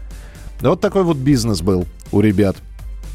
Вот 0.61 0.81
такой 0.81 1.03
вот 1.03 1.17
бизнес 1.17 1.61
был 1.61 1.87
у 2.13 2.21
ребят. 2.21 2.57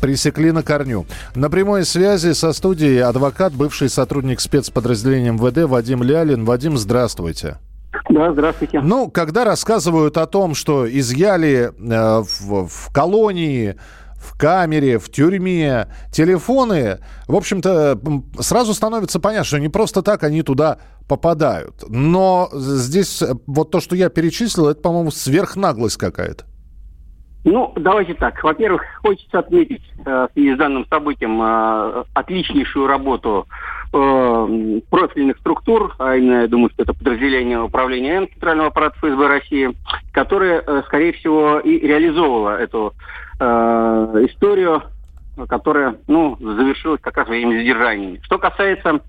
Пресекли 0.01 0.51
на 0.51 0.61
корню. 0.61 1.05
На 1.33 1.49
прямой 1.49 1.83
связи 1.83 2.33
со 2.33 2.53
студией 2.53 3.01
адвокат, 3.01 3.53
бывший 3.53 3.89
сотрудник 3.89 4.39
спецподразделения 4.41 5.31
МВД 5.31 5.69
Вадим 5.69 6.03
Лялин. 6.03 6.45
Вадим, 6.45 6.77
здравствуйте. 6.77 7.57
Да, 8.09 8.31
здравствуйте. 8.31 8.79
Ну, 8.81 9.09
когда 9.09 9.43
рассказывают 9.43 10.17
о 10.17 10.27
том, 10.27 10.55
что 10.55 10.87
изъяли 10.87 11.71
э, 11.77 12.21
в, 12.21 12.67
в 12.67 12.93
колонии, 12.93 13.75
в 14.17 14.37
камере, 14.37 14.97
в 14.99 15.09
тюрьме 15.09 15.87
телефоны, 16.11 16.99
в 17.27 17.35
общем-то, 17.35 17.99
сразу 18.39 18.73
становится 18.73 19.19
понятно, 19.19 19.45
что 19.45 19.59
не 19.59 19.69
просто 19.69 20.01
так 20.01 20.23
они 20.23 20.41
туда 20.41 20.79
попадают. 21.07 21.83
Но 21.87 22.49
здесь 22.51 23.21
э, 23.21 23.33
вот 23.47 23.71
то, 23.71 23.79
что 23.79 23.95
я 23.95 24.09
перечислил, 24.09 24.67
это, 24.67 24.81
по-моему, 24.81 25.11
сверхнаглость 25.11 25.97
какая-то. 25.97 26.45
Ну, 27.43 27.71
давайте 27.77 28.13
так. 28.13 28.43
Во-первых, 28.43 28.81
хочется 29.01 29.39
отметить 29.39 29.83
э, 30.05 30.27
с 30.35 30.57
данным 30.57 30.85
событием 30.89 31.41
э, 31.41 32.03
отличнейшую 32.13 32.87
работу 32.87 33.47
э, 33.93 34.79
профильных 34.89 35.37
структур, 35.37 35.95
а 35.99 36.15
именно, 36.15 36.41
я 36.41 36.47
думаю, 36.47 36.69
что 36.73 36.83
это 36.83 36.93
подразделение 36.93 37.61
управления 37.61 38.15
М 38.15 38.29
Центрального 38.29 38.69
аппарата 38.69 38.97
ФСБ 38.99 39.27
России, 39.27 39.75
которое, 40.11 40.63
э, 40.65 40.83
скорее 40.85 41.13
всего, 41.13 41.59
и 41.59 41.79
реализовывало 41.79 42.57
эту 42.57 42.93
э, 43.39 43.45
историю, 44.29 44.83
которая, 45.47 45.97
ну, 46.07 46.37
завершилась 46.39 47.01
как 47.01 47.17
раз 47.17 47.27
своими 47.27 47.57
задержаниями. 47.57 48.19
Что 48.23 48.39
касается 48.39 49.01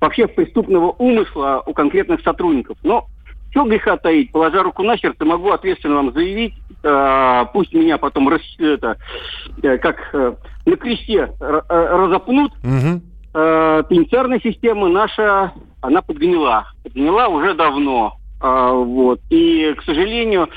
вообще 0.00 0.26
преступного 0.26 0.90
умысла 0.98 1.62
у 1.66 1.72
конкретных 1.72 2.22
сотрудников, 2.22 2.78
ну, 2.82 3.04
что 3.50 3.64
греха 3.64 3.96
таить, 3.96 4.32
положа 4.32 4.62
руку 4.62 4.82
на 4.82 4.98
сердце, 4.98 5.24
могу 5.24 5.50
ответственно 5.50 5.96
вам 5.96 6.12
заявить, 6.12 6.54
э, 6.82 7.44
пусть 7.52 7.72
меня 7.72 7.98
потом 7.98 8.28
рас, 8.28 8.40
это, 8.58 8.96
э, 9.62 9.78
как 9.78 10.10
э, 10.12 10.34
на 10.66 10.76
кресте 10.76 11.30
э, 11.38 11.60
разопнут, 11.68 12.52
Мгм. 12.64 13.02
Э, 13.34 13.82
пенитенциарная 13.88 14.40
система 14.40 14.88
наша, 14.88 15.52
она 15.80 16.00
подгнила. 16.02 16.66
Подгнила 16.82 17.26
уже 17.28 17.54
давно. 17.54 18.16
А, 18.40 18.72
вот. 18.72 19.20
И, 19.30 19.74
к 19.74 19.82
сожалению, 19.82 20.48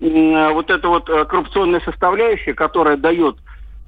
м, 0.00 0.54
вот 0.54 0.70
эта 0.70 0.88
вот 0.88 1.08
э, 1.08 1.24
коррупционная 1.26 1.80
составляющая, 1.80 2.54
которая 2.54 2.96
дает 2.96 3.36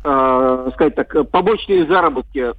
э, 0.04 0.70
сказать 0.75 0.94
так, 0.94 1.14
э, 1.14 1.25
побочные 1.25 1.87
заработки 1.87 2.52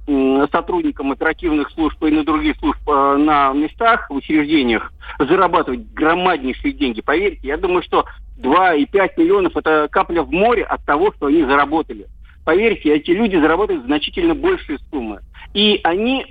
сотрудникам 0.50 1.12
оперативных 1.12 1.70
служб 1.70 2.02
и 2.04 2.10
на 2.10 2.24
других 2.24 2.56
служб 2.58 2.80
э, 2.88 3.16
на 3.16 3.52
местах, 3.52 4.08
в 4.08 4.14
учреждениях, 4.14 4.92
зарабатывать 5.18 5.92
громаднейшие 5.92 6.72
деньги. 6.72 7.02
Поверьте, 7.02 7.48
я 7.48 7.56
думаю, 7.56 7.82
что 7.82 8.06
2,5 8.38 9.10
миллионов– 9.16 9.56
это 9.56 9.88
капля 9.90 10.22
в 10.22 10.30
море 10.30 10.64
от 10.64 10.84
того, 10.84 11.12
что 11.12 11.26
они 11.26 11.44
заработали. 11.44 12.06
поверьте, 12.44 12.94
эти 12.94 13.10
люди 13.10 13.36
заработают 13.36 13.84
значительно 13.84 14.34
большие 14.34 14.78
суммы. 14.90 15.20
И 15.54 15.80
они, 15.84 16.26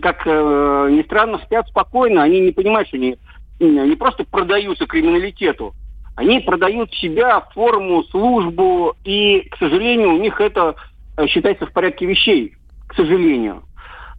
как 0.00 0.22
э, 0.24 0.88
ни 0.90 1.02
странно, 1.02 1.38
спят 1.44 1.68
спокойно, 1.68 2.22
они 2.22 2.40
не 2.40 2.52
понимают, 2.52 2.88
что 2.88 2.96
они 2.96 3.16
не 3.58 3.96
просто 3.96 4.24
продаются 4.24 4.86
криминалитету, 4.86 5.74
они 6.16 6.40
продают 6.40 6.92
себя, 6.94 7.40
форму, 7.54 8.04
службу, 8.04 8.94
и, 9.04 9.48
к 9.50 9.56
сожалению, 9.58 10.14
у 10.14 10.18
них 10.18 10.40
это 10.40 10.76
э, 11.16 11.26
считается 11.26 11.66
в 11.66 11.72
порядке 11.72 12.06
вещей, 12.06 12.54
к 12.88 12.94
сожалению. 12.94 13.62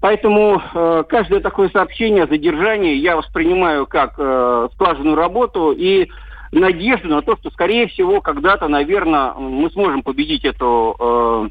Поэтому 0.01 0.59
э, 0.59 1.03
каждое 1.07 1.41
такое 1.41 1.69
сообщение 1.69 2.23
о 2.23 2.27
задержании 2.27 2.95
я 2.95 3.15
воспринимаю 3.15 3.85
как 3.85 4.15
э, 4.17 4.69
слаженную 4.77 5.15
работу 5.15 5.73
и 5.73 6.09
надежду 6.51 7.07
на 7.07 7.21
то, 7.21 7.37
что, 7.37 7.51
скорее 7.51 7.87
всего, 7.87 8.19
когда-то, 8.19 8.67
наверное, 8.67 9.33
мы 9.33 9.69
сможем 9.69 10.01
победить 10.01 10.43
эту 10.43 10.95
э, 10.99 11.49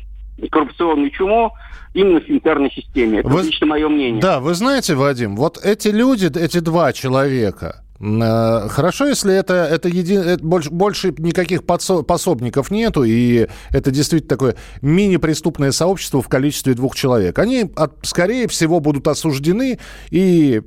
коррупционную 0.48 1.10
чуму 1.10 1.52
именно 1.94 2.20
в 2.20 2.24
санитарной 2.24 2.70
системе. 2.70 3.20
Это 3.20 3.28
вы... 3.28 3.42
лично 3.42 3.66
мое 3.66 3.88
мнение. 3.88 4.20
Да, 4.20 4.40
вы 4.40 4.54
знаете, 4.54 4.94
Вадим, 4.94 5.36
вот 5.36 5.58
эти 5.64 5.88
люди, 5.88 6.26
эти 6.26 6.60
два 6.60 6.92
человека, 6.92 7.82
хорошо, 8.00 9.06
если 9.06 9.34
это, 9.34 9.52
это, 9.54 9.88
еди... 9.88 10.14
это 10.14 10.42
больше, 10.42 10.70
больше 10.70 11.14
никаких 11.18 11.64
подсо... 11.64 12.02
пособников 12.02 12.70
нету, 12.70 13.04
и 13.04 13.46
это 13.70 13.90
действительно 13.90 14.30
такое 14.30 14.56
мини-преступное 14.80 15.70
сообщество 15.70 16.22
в 16.22 16.28
количестве 16.28 16.72
двух 16.72 16.96
человек. 16.96 17.38
Они, 17.38 17.70
от, 17.76 17.92
скорее 18.02 18.48
всего, 18.48 18.80
будут 18.80 19.06
осуждены 19.06 19.78
и 20.10 20.62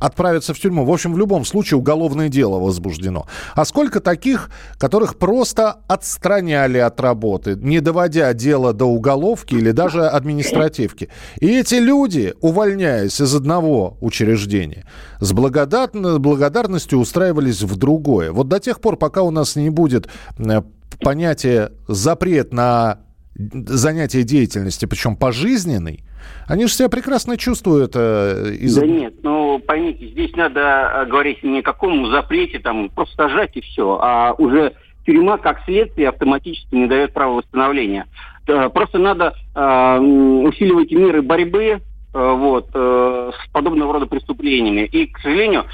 отправятся 0.00 0.54
в 0.54 0.58
тюрьму. 0.58 0.84
В 0.84 0.90
общем, 0.90 1.14
в 1.14 1.18
любом 1.18 1.44
случае 1.44 1.78
уголовное 1.78 2.28
дело 2.28 2.58
возбуждено. 2.58 3.26
А 3.54 3.64
сколько 3.64 4.00
таких, 4.00 4.50
которых 4.76 5.18
просто 5.18 5.76
отстраняли 5.86 6.78
от 6.78 7.00
работы, 7.00 7.54
не 7.54 7.78
доводя 7.78 8.32
дело 8.32 8.72
до 8.72 8.86
уголовки 8.86 9.54
или 9.54 9.70
даже 9.70 10.04
административки. 10.08 11.10
И 11.38 11.46
эти 11.46 11.76
люди, 11.76 12.34
увольняясь 12.40 13.20
из 13.20 13.32
одного 13.36 13.96
учреждения, 14.00 14.84
с 15.20 15.32
благодарностью 15.32 16.55
благодарностью 16.56 16.98
устраивались 16.98 17.62
в 17.62 17.76
другое. 17.76 18.32
Вот 18.32 18.48
до 18.48 18.58
тех 18.60 18.80
пор, 18.80 18.96
пока 18.96 19.22
у 19.22 19.30
нас 19.30 19.56
не 19.56 19.68
будет 19.70 20.08
э, 20.38 20.62
понятия 21.02 21.72
запрет 21.86 22.52
на 22.52 23.00
занятие 23.34 24.22
деятельности, 24.22 24.86
причем 24.86 25.16
пожизненный, 25.16 26.02
они 26.48 26.66
же 26.66 26.72
себя 26.72 26.88
прекрасно 26.88 27.36
чувствуют. 27.36 27.92
Э, 27.94 28.54
из... 28.58 28.74
Да 28.74 28.86
нет, 28.86 29.14
ну 29.22 29.58
поймите, 29.58 30.08
здесь 30.08 30.34
надо 30.34 30.60
э, 30.60 31.06
говорить 31.06 31.42
не 31.42 31.58
о 31.58 31.62
каком 31.62 32.10
запрете, 32.10 32.58
там 32.58 32.88
просто 32.88 33.16
сажать 33.16 33.54
и 33.56 33.60
все, 33.60 33.98
а 34.00 34.34
уже 34.38 34.72
тюрьма 35.04 35.36
как 35.36 35.62
следствие 35.66 36.08
автоматически 36.08 36.74
не 36.74 36.86
дает 36.86 37.12
права 37.12 37.34
восстановления. 37.34 38.06
Просто 38.46 38.98
надо 38.98 39.34
э, 39.54 39.98
усиливать 39.98 40.90
меры 40.90 41.20
борьбы 41.20 41.82
Э, 42.16 42.32
вот, 42.32 42.70
э, 42.72 43.30
с 43.34 43.52
подобного 43.52 43.92
рода 43.92 44.06
преступлениями. 44.06 44.86
И, 44.86 45.06
к 45.06 45.18
сожалению, 45.18 45.64
э, 45.64 45.66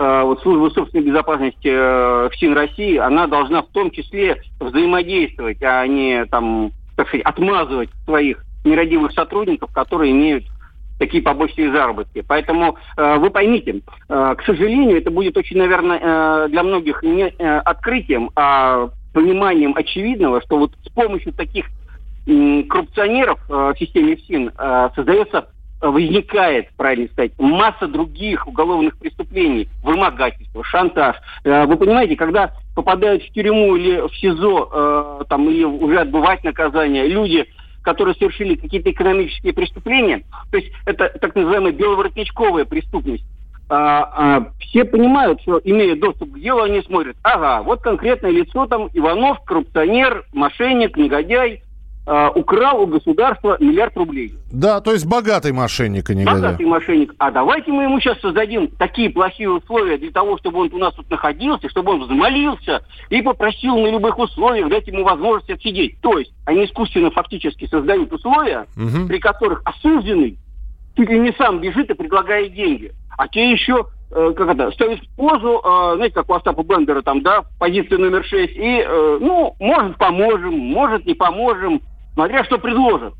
вот 0.00 0.40
служба 0.40 0.72
собственной 0.72 1.04
безопасности 1.04 2.28
ФСИН 2.30 2.54
России, 2.54 2.96
она 2.96 3.26
должна 3.26 3.60
в 3.60 3.68
том 3.68 3.90
числе 3.90 4.40
взаимодействовать, 4.58 5.62
а 5.62 5.86
не 5.86 6.24
там, 6.26 6.72
так 6.96 7.08
сказать, 7.08 7.26
отмазывать 7.26 7.90
своих 8.06 8.42
нерадивых 8.64 9.12
сотрудников, 9.12 9.72
которые 9.72 10.12
имеют 10.12 10.44
такие 11.00 11.22
побочные 11.22 11.72
заработки. 11.72 12.22
Поэтому 12.26 12.76
э, 12.96 13.16
вы 13.18 13.30
поймите, 13.30 13.80
э, 14.08 14.34
к 14.36 14.42
сожалению, 14.44 14.98
это 14.98 15.10
будет 15.10 15.36
очень, 15.36 15.56
наверное, 15.56 15.98
э, 16.00 16.48
для 16.50 16.62
многих 16.62 17.02
не 17.02 17.24
э, 17.24 17.58
открытием, 17.60 18.30
а 18.36 18.90
пониманием 19.14 19.74
очевидного, 19.74 20.42
что 20.42 20.58
вот 20.58 20.72
с 20.84 20.90
помощью 20.90 21.32
таких 21.32 21.66
э, 22.26 22.62
коррупционеров 22.64 23.40
э, 23.48 23.72
в 23.74 23.78
системе 23.78 24.16
ФСИН 24.16 24.52
э, 24.56 24.88
создается 24.94 25.48
возникает, 25.80 26.68
правильно 26.76 27.08
сказать, 27.08 27.32
масса 27.38 27.86
других 27.86 28.46
уголовных 28.46 28.98
преступлений, 28.98 29.68
вымогательство, 29.82 30.62
шантаж. 30.64 31.16
Э, 31.44 31.64
вы 31.66 31.76
понимаете, 31.76 32.16
когда 32.16 32.52
попадают 32.74 33.22
в 33.22 33.32
тюрьму 33.32 33.76
или 33.76 34.00
в 34.06 34.14
СИЗО, 34.16 35.20
э, 35.22 35.24
там, 35.28 35.48
или 35.48 35.64
уже 35.64 36.00
отбывать 36.00 36.44
наказание, 36.44 37.06
люди, 37.06 37.46
которые 37.82 38.14
совершили 38.14 38.56
какие-то 38.56 38.90
экономические 38.90 39.54
преступления, 39.54 40.22
то 40.50 40.58
есть 40.58 40.70
это 40.84 41.08
так 41.20 41.34
называемая 41.34 41.72
беловоротничковая 41.72 42.66
преступность, 42.66 43.24
а, 43.72 44.02
а, 44.02 44.52
все 44.58 44.84
понимают, 44.84 45.40
что 45.42 45.60
имея 45.62 45.94
доступ 45.94 46.32
к 46.32 46.40
делу, 46.40 46.62
они 46.62 46.82
смотрят, 46.82 47.16
ага, 47.22 47.62
вот 47.62 47.80
конкретное 47.80 48.32
лицо 48.32 48.66
там 48.66 48.90
Иванов, 48.92 49.44
коррупционер, 49.44 50.24
мошенник, 50.32 50.96
негодяй, 50.96 51.62
э, 52.06 52.28
украл 52.34 52.82
у 52.82 52.86
государства 52.86 53.56
миллиард 53.60 53.96
рублей. 53.96 54.34
Да, 54.52 54.80
то 54.80 54.92
есть 54.92 55.06
богатый 55.06 55.52
мошенник, 55.52 56.10
а 56.10 56.14
не 56.14 56.24
Богатый 56.24 56.66
мошенник. 56.66 57.14
А 57.18 57.30
давайте 57.30 57.72
мы 57.72 57.84
ему 57.84 58.00
сейчас 58.00 58.20
создадим 58.20 58.68
такие 58.78 59.10
плохие 59.10 59.50
условия 59.50 59.98
для 59.98 60.10
того, 60.10 60.38
чтобы 60.38 60.60
он 60.60 60.70
у 60.72 60.78
нас 60.78 60.94
тут 60.94 61.10
находился, 61.10 61.68
чтобы 61.68 61.92
он 61.92 62.02
взмолился 62.02 62.82
и 63.08 63.22
попросил 63.22 63.76
на 63.78 63.90
любых 63.90 64.18
условиях 64.18 64.68
дать 64.68 64.86
ему 64.86 65.04
возможность 65.04 65.50
отсидеть. 65.50 66.00
То 66.00 66.18
есть 66.18 66.32
они 66.46 66.64
искусственно 66.64 67.10
фактически 67.10 67.66
создают 67.66 68.12
условия, 68.12 68.66
угу. 68.76 69.06
при 69.06 69.18
которых 69.18 69.62
осужденный 69.64 70.38
чуть 70.96 71.08
ли 71.08 71.18
не 71.18 71.32
сам 71.32 71.60
бежит 71.60 71.90
и 71.90 71.94
предлагает 71.94 72.52
деньги. 72.54 72.92
А 73.16 73.28
те 73.28 73.50
еще 73.50 73.86
э, 74.10 74.32
как 74.36 74.54
это, 74.54 74.70
ставят 74.72 75.00
в 75.00 75.16
позу, 75.16 75.60
э, 75.64 75.96
знаете, 75.96 76.14
как 76.14 76.28
у 76.28 76.34
Остапа 76.34 76.62
Бендера 76.62 77.02
там, 77.02 77.22
да, 77.22 77.42
позиция 77.58 77.98
номер 77.98 78.24
шесть, 78.24 78.56
и, 78.56 78.84
э, 78.84 79.18
ну, 79.20 79.54
может, 79.58 79.96
поможем, 79.98 80.58
может, 80.58 81.06
не 81.06 81.14
поможем, 81.14 81.80
смотря 82.14 82.44
что 82.44 82.58
предложат. 82.58 83.14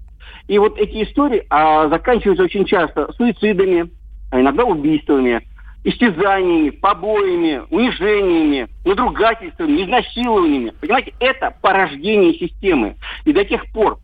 И 0.49 0.59
вот 0.59 0.79
эти 0.79 1.05
истории 1.05 1.47
а, 1.49 1.89
заканчиваются 1.89 2.45
очень 2.45 2.65
часто 2.65 3.13
суицидами, 3.13 3.89
а 4.33 4.41
иногда 4.41 4.65
убийствами, 4.65 5.47
истязаниями, 5.85 6.71
побоями, 6.71 7.63
унижениями, 7.71 8.69
надругательствами, 8.85 9.85
изнасилованиями. 9.85 10.73
Понимаете, 10.81 11.15
это 11.21 11.55
порождение 11.63 12.35
системы. 12.35 12.97
И 13.25 13.33
до 13.33 13.45
тех 13.45 13.65
пор, 13.73 13.99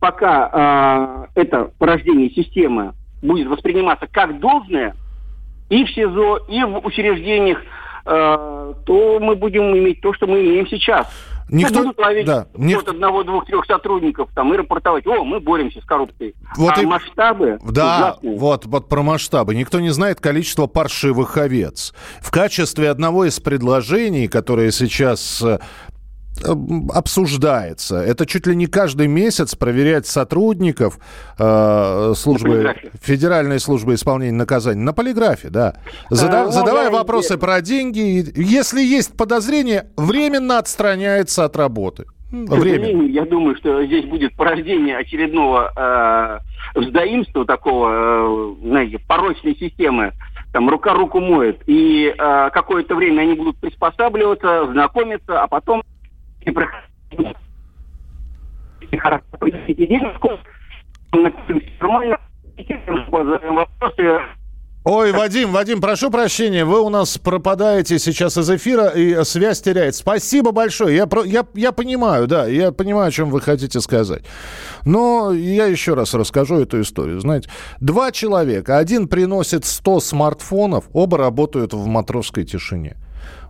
пока 0.00 0.50
а, 0.52 1.26
это 1.34 1.72
порождение 1.78 2.30
системы 2.30 2.92
будет 3.20 3.48
восприниматься 3.48 4.06
как 4.06 4.38
должное 4.38 4.94
и 5.68 5.84
в 5.84 5.90
СИЗО, 5.90 6.46
и 6.48 6.62
в 6.64 6.86
учреждениях, 6.86 7.58
а, 8.04 8.74
то 8.86 9.18
мы 9.20 9.36
будем 9.36 9.76
иметь 9.76 10.00
то, 10.00 10.12
что 10.14 10.26
мы 10.26 10.40
имеем 10.40 10.66
сейчас. 10.66 11.06
Никто... 11.50 11.80
Будут 11.80 11.98
ловить 11.98 12.26
да, 12.26 12.46
ник... 12.54 12.76
вот 12.76 12.88
одного, 12.88 13.24
двух, 13.24 13.46
трех 13.46 13.64
сотрудников 13.64 14.28
там 14.34 14.52
и 14.52 14.56
рапортовать, 14.56 15.06
о, 15.06 15.24
мы 15.24 15.40
боремся 15.40 15.80
с 15.80 15.84
коррупцией. 15.84 16.34
Вот 16.56 16.76
а 16.76 16.82
и... 16.82 16.86
масштабы 16.86 17.58
Да, 17.64 18.16
вот, 18.22 18.66
вот 18.66 18.88
про 18.88 19.02
масштабы. 19.02 19.54
Никто 19.54 19.80
не 19.80 19.90
знает 19.90 20.20
количество 20.20 20.66
паршивых 20.66 21.36
овец. 21.38 21.94
В 22.20 22.30
качестве 22.30 22.90
одного 22.90 23.24
из 23.24 23.40
предложений, 23.40 24.28
которые 24.28 24.72
сейчас 24.72 25.40
э, 25.42 25.58
обсуждается. 26.44 27.96
Это 27.96 28.26
чуть 28.26 28.46
ли 28.46 28.54
не 28.54 28.66
каждый 28.66 29.06
месяц 29.06 29.54
проверять 29.54 30.06
сотрудников 30.06 30.98
э, 31.38 32.12
службы, 32.16 32.74
Федеральной 33.00 33.60
службы 33.60 33.94
исполнения 33.94 34.32
наказаний 34.32 34.82
на 34.82 34.92
полиграфе, 34.92 35.48
да. 35.50 35.74
Зада, 36.10 36.44
а, 36.44 36.50
задавая 36.50 36.90
вопросы 36.90 37.34
я... 37.34 37.38
про 37.38 37.60
деньги, 37.60 38.24
если 38.36 38.80
есть 38.80 39.16
подозрение, 39.16 39.86
временно 39.96 40.58
отстраняется 40.58 41.44
от 41.44 41.56
работы. 41.56 42.06
Время. 42.30 43.06
Я 43.06 43.24
думаю, 43.24 43.56
что 43.56 43.84
здесь 43.86 44.04
будет 44.04 44.34
порождение 44.36 44.98
очередного 44.98 45.72
э, 46.74 46.78
вздоимства 46.78 47.46
такого, 47.46 47.88
э, 47.90 48.54
знаете, 48.68 48.98
порочной 48.98 49.56
системы. 49.56 50.12
Там 50.52 50.68
рука 50.68 50.92
руку 50.92 51.20
моет. 51.20 51.62
И 51.66 52.06
э, 52.06 52.50
какое-то 52.52 52.96
время 52.96 53.22
они 53.22 53.32
будут 53.32 53.56
приспосабливаться, 53.56 54.70
знакомиться, 54.70 55.40
а 55.42 55.46
потом 55.46 55.82
и 56.48 56.52
проходить 56.52 56.88
Ой, 64.84 65.12
Вадим, 65.12 65.52
Вадим, 65.52 65.82
прошу 65.82 66.10
прощения, 66.10 66.64
вы 66.64 66.80
у 66.80 66.88
нас 66.88 67.18
пропадаете 67.18 67.98
сейчас 67.98 68.38
из 68.38 68.48
эфира, 68.48 68.88
и 68.88 69.22
связь 69.24 69.60
теряется. 69.60 70.00
Спасибо 70.00 70.52
большое. 70.52 70.96
Я, 70.96 71.06
я, 71.26 71.44
я 71.54 71.72
понимаю, 71.72 72.26
да, 72.26 72.46
я 72.46 72.72
понимаю, 72.72 73.08
о 73.08 73.10
чем 73.10 73.28
вы 73.28 73.42
хотите 73.42 73.80
сказать. 73.80 74.22
Но 74.86 75.32
я 75.32 75.66
еще 75.66 75.92
раз 75.92 76.14
расскажу 76.14 76.60
эту 76.60 76.80
историю. 76.80 77.20
Знаете, 77.20 77.50
два 77.80 78.12
человека, 78.12 78.78
один 78.78 79.08
приносит 79.08 79.66
100 79.66 80.00
смартфонов, 80.00 80.84
оба 80.94 81.18
работают 81.18 81.74
в 81.74 81.86
матросской 81.86 82.44
тишине. 82.44 82.96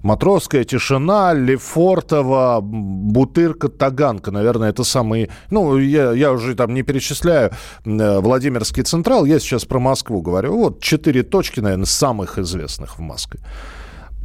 Матросская 0.03 0.65
тишина, 0.65 1.35
Лефортово, 1.35 2.61
Бутырка, 2.63 3.69
Таганка. 3.69 4.31
Наверное, 4.31 4.71
это 4.71 4.85
самые... 4.85 5.29
Ну, 5.51 5.79
я, 5.79 6.13
я 6.13 6.33
уже 6.33 6.55
там 6.55 6.75
не 6.75 6.83
перечисляю 6.83 7.51
э, 7.85 8.21
Владимирский 8.21 8.83
Централ. 8.83 9.25
Я 9.25 9.39
сейчас 9.39 9.65
про 9.65 9.79
Москву 9.79 10.23
говорю. 10.23 10.57
Вот 10.57 10.81
четыре 10.81 11.23
точки, 11.23 11.61
наверное, 11.61 11.87
самых 11.87 12.39
известных 12.39 12.99
в 12.99 13.01
Москве. 13.01 13.41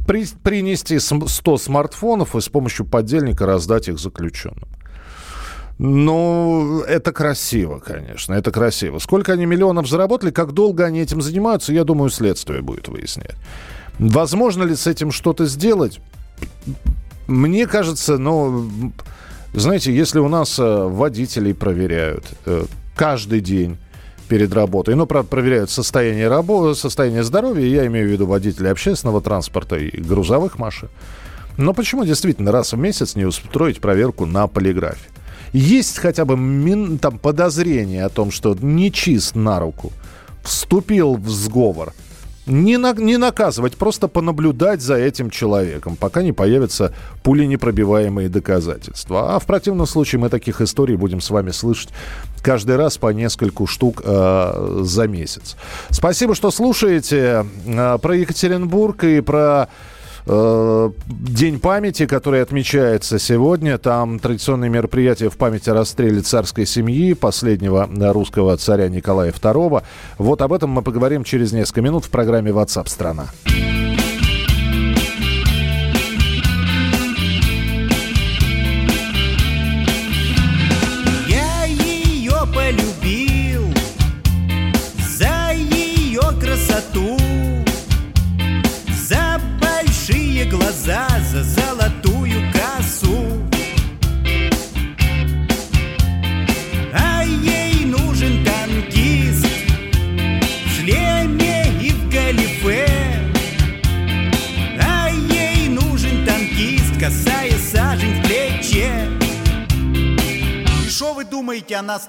При, 0.06 0.26
принести 0.42 0.98
100 0.98 1.58
смартфонов 1.58 2.36
и 2.36 2.40
с 2.40 2.48
помощью 2.48 2.86
подельника 2.86 3.46
раздать 3.46 3.88
их 3.88 3.98
заключенным. 3.98 4.68
Ну, 5.78 6.82
это 6.82 7.12
красиво, 7.12 7.80
конечно, 7.80 8.34
это 8.34 8.52
красиво. 8.52 9.00
Сколько 9.00 9.32
они 9.32 9.44
миллионов 9.44 9.88
заработали, 9.88 10.30
как 10.30 10.52
долго 10.52 10.84
они 10.84 11.00
этим 11.00 11.20
занимаются, 11.20 11.72
я 11.72 11.82
думаю, 11.82 12.10
следствие 12.10 12.62
будет 12.62 12.86
выяснять. 12.86 13.34
Возможно 13.98 14.62
ли 14.64 14.74
с 14.74 14.86
этим 14.86 15.12
что-то 15.12 15.46
сделать? 15.46 16.00
Мне 17.26 17.66
кажется, 17.66 18.18
ну, 18.18 18.68
знаете, 19.52 19.94
если 19.94 20.18
у 20.18 20.28
нас 20.28 20.58
э, 20.58 20.62
водителей 20.88 21.54
проверяют 21.54 22.24
э, 22.44 22.64
каждый 22.96 23.40
день, 23.40 23.78
перед 24.26 24.54
работой. 24.54 24.94
Ну, 24.94 25.06
правда, 25.06 25.28
проверяют 25.28 25.70
состояние, 25.70 26.28
работы, 26.28 26.80
состояние 26.80 27.22
здоровья. 27.22 27.66
Я 27.66 27.86
имею 27.86 28.08
в 28.08 28.10
виду 28.10 28.26
водителей 28.26 28.70
общественного 28.70 29.20
транспорта 29.20 29.76
и 29.76 30.00
грузовых 30.00 30.58
машин. 30.58 30.88
Но 31.58 31.74
почему 31.74 32.06
действительно 32.06 32.50
раз 32.50 32.72
в 32.72 32.78
месяц 32.78 33.16
не 33.16 33.26
устроить 33.26 33.80
проверку 33.80 34.24
на 34.24 34.46
полиграфе? 34.46 35.10
есть 35.54 35.98
хотя 35.98 36.24
бы 36.24 36.98
там, 36.98 37.18
подозрение 37.18 38.04
о 38.04 38.08
том, 38.08 38.30
что 38.32 38.56
нечист 38.60 39.36
на 39.36 39.60
руку, 39.60 39.92
вступил 40.42 41.14
в 41.14 41.28
сговор, 41.28 41.94
не, 42.46 42.76
на, 42.76 42.92
не 42.92 43.16
наказывать, 43.16 43.76
просто 43.76 44.08
понаблюдать 44.08 44.80
за 44.80 44.96
этим 44.96 45.30
человеком, 45.30 45.96
пока 45.96 46.22
не 46.22 46.32
появятся 46.32 46.92
пуленепробиваемые 47.22 48.28
доказательства. 48.28 49.34
А 49.34 49.38
в 49.38 49.46
противном 49.46 49.86
случае 49.86 50.20
мы 50.20 50.28
таких 50.28 50.60
историй 50.60 50.96
будем 50.96 51.20
с 51.20 51.30
вами 51.30 51.50
слышать 51.50 51.90
каждый 52.42 52.76
раз 52.76 52.98
по 52.98 53.12
нескольку 53.12 53.66
штук 53.66 54.02
э, 54.04 54.80
за 54.82 55.08
месяц. 55.08 55.56
Спасибо, 55.90 56.34
что 56.34 56.50
слушаете 56.50 57.46
э, 57.66 57.98
про 58.00 58.16
Екатеринбург 58.16 59.04
и 59.04 59.20
про 59.20 59.68
Э, 60.26 60.90
День 61.06 61.60
памяти, 61.60 62.06
который 62.06 62.42
отмечается 62.42 63.18
сегодня. 63.18 63.78
Там 63.78 64.18
традиционные 64.18 64.70
мероприятия 64.70 65.28
в 65.28 65.36
память 65.36 65.68
о 65.68 65.74
расстреле 65.74 66.20
царской 66.22 66.66
семьи 66.66 67.12
последнего 67.14 67.88
русского 68.12 68.56
царя 68.56 68.88
Николая 68.88 69.32
II. 69.32 69.82
Вот 70.18 70.42
об 70.42 70.52
этом 70.52 70.70
мы 70.70 70.82
поговорим 70.82 71.24
через 71.24 71.52
несколько 71.52 71.82
минут 71.82 72.04
в 72.04 72.10
программе 72.10 72.50
WhatsApp 72.50 72.88
страна». 72.88 73.26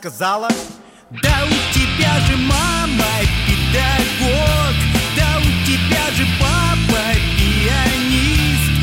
Сказала? 0.06 0.48
Да 1.10 1.46
у 1.46 1.74
тебя 1.74 2.20
же 2.28 2.38
мама 2.38 3.06
педагог 3.48 4.76
Да 5.18 5.40
у 5.40 5.66
тебя 5.66 6.12
же 6.16 6.26
папа 6.40 7.02
пианист 7.38 8.76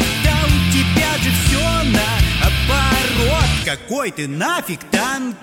же 1.23 1.31
все 1.45 1.61
наоборот 1.93 3.49
Какой 3.65 4.11
ты 4.11 4.27
нафиг 4.27 4.81
танкист 4.91 5.42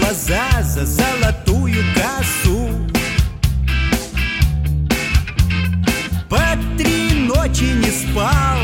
глаза, 0.00 0.62
за 0.62 0.86
золотую 0.86 1.84
косу. 1.94 2.90
Ночи 7.26 7.72
не 7.74 7.90
спал 7.90 8.58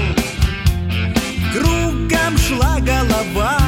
Кругом 1.53 2.37
шла 2.37 2.79
голова. 2.81 3.59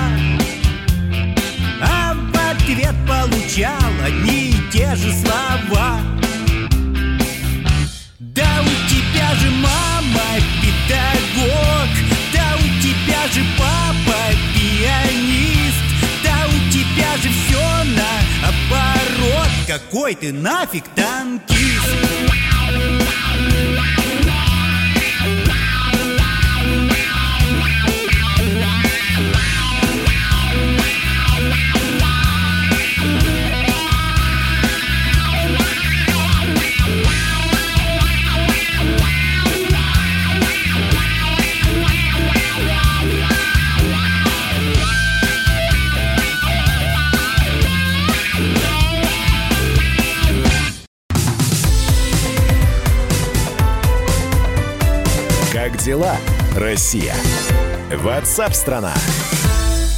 А 1.81 2.15
в 2.15 2.51
ответ 2.51 2.95
получал 3.07 3.93
одни 4.05 4.51
и 4.51 4.71
те 4.73 4.95
же 4.97 5.13
слова. 5.13 6.01
Да 8.19 8.63
у 8.63 8.89
тебя 8.89 9.35
же 9.37 9.51
мама 9.51 10.29
педагог 10.61 11.89
Да 12.33 12.57
у 12.57 12.83
тебя 12.83 13.33
же 13.33 13.45
папа 13.57 14.19
пианист 14.55 15.58
тебя 16.99 17.17
же 17.17 17.29
все 17.29 17.61
наоборот 17.95 19.49
Какой 19.67 20.15
ты 20.15 20.33
нафиг 20.33 20.85
танкист 20.95 21.59
дела, 55.85 56.17
Россия? 56.57 57.15
Ватсап-страна! 57.95 58.95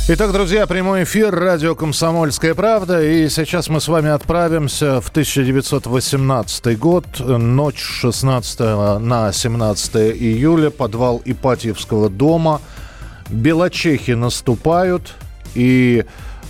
Итак, 0.09 0.33
друзья, 0.33 0.67
прямой 0.67 1.05
эфир, 1.05 1.35
радио 1.35 1.75
«Комсомольская 1.75 2.55
правда». 2.55 3.03
И 3.03 3.29
сейчас 3.29 3.69
мы 3.69 3.81
с 3.81 3.89
вами 3.89 4.11
отправимся 4.11 5.01
в 5.01 5.09
1918 5.09 6.79
год, 6.79 7.05
ночь 7.21 7.81
16 7.81 8.61
на 9.01 9.33
17 9.33 9.97
июля, 9.97 10.71
подвал 10.71 11.23
Ипатьевского 11.25 12.11
дома. 12.11 12.61
Белочехи 13.29 14.13
наступают, 14.13 15.15
и 15.55 16.05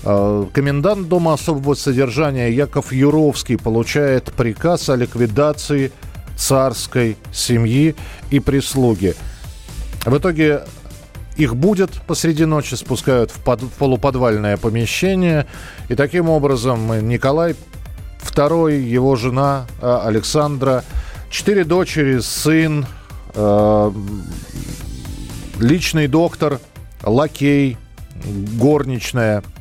э, 0.04 0.46
комендант 0.54 1.08
дома 1.08 1.34
особого 1.34 1.74
содержания 1.74 2.50
Яков 2.50 2.92
Юровский 2.92 3.58
получает 3.58 4.32
приказ 4.32 4.88
о 4.88 4.96
ликвидации 4.96 5.92
царской 6.40 7.18
семьи 7.32 7.94
и 8.30 8.40
прислуги. 8.40 9.14
В 10.06 10.16
итоге 10.16 10.62
их 11.36 11.54
будет 11.54 11.90
посреди 12.06 12.46
ночи, 12.46 12.74
спускают 12.74 13.30
в, 13.30 13.44
под, 13.44 13.62
в 13.62 13.68
полуподвальное 13.68 14.56
помещение. 14.56 15.46
И 15.88 15.94
таким 15.94 16.30
образом 16.30 17.06
Николай 17.06 17.54
II, 18.22 18.80
его 18.80 19.16
жена 19.16 19.66
э, 19.82 20.00
Александра, 20.04 20.82
четыре 21.30 21.64
дочери, 21.64 22.20
сын, 22.20 22.86
э, 23.34 23.92
личный 25.58 26.08
доктор, 26.08 26.58
лакей, 27.02 27.76
горничная– 28.58 29.42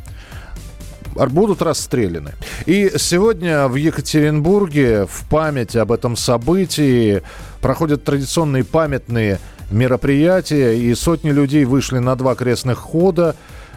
будут 1.15 1.61
расстреляны. 1.61 2.33
И 2.65 2.91
сегодня 2.97 3.67
в 3.67 3.75
Екатеринбурге 3.75 5.05
в 5.05 5.25
память 5.29 5.75
об 5.75 5.91
этом 5.91 6.15
событии 6.15 7.21
проходят 7.61 8.03
традиционные 8.03 8.63
памятные 8.63 9.39
мероприятия, 9.71 10.77
и 10.77 10.93
сотни 10.95 11.29
людей 11.31 11.65
вышли 11.65 11.99
на 11.99 12.15
два 12.15 12.35
крестных 12.35 12.77
хода. 12.77 13.35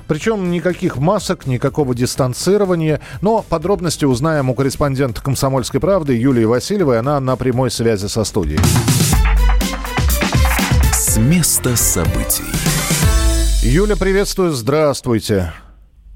Причем 0.09 0.51
никаких 0.51 0.97
масок, 0.97 1.47
никакого 1.47 1.95
дистанцирования. 1.95 3.01
Но 3.21 3.45
подробности 3.49 4.05
узнаем 4.05 4.51
у 4.51 4.55
корреспондента 4.55 5.23
«Комсомольской 5.23 5.81
правды» 5.81 6.15
Юлии 6.15 6.45
Васильевой. 6.45 6.99
Она 6.99 7.21
на 7.21 7.37
прямой 7.37 7.71
связи 7.71 8.07
со 8.07 8.25
студией. 8.25 8.61
С 10.93 11.17
места 11.19 11.77
событий. 11.77 12.45
Юля, 13.63 13.97
приветствую. 13.97 14.53
Здравствуйте. 14.53 15.53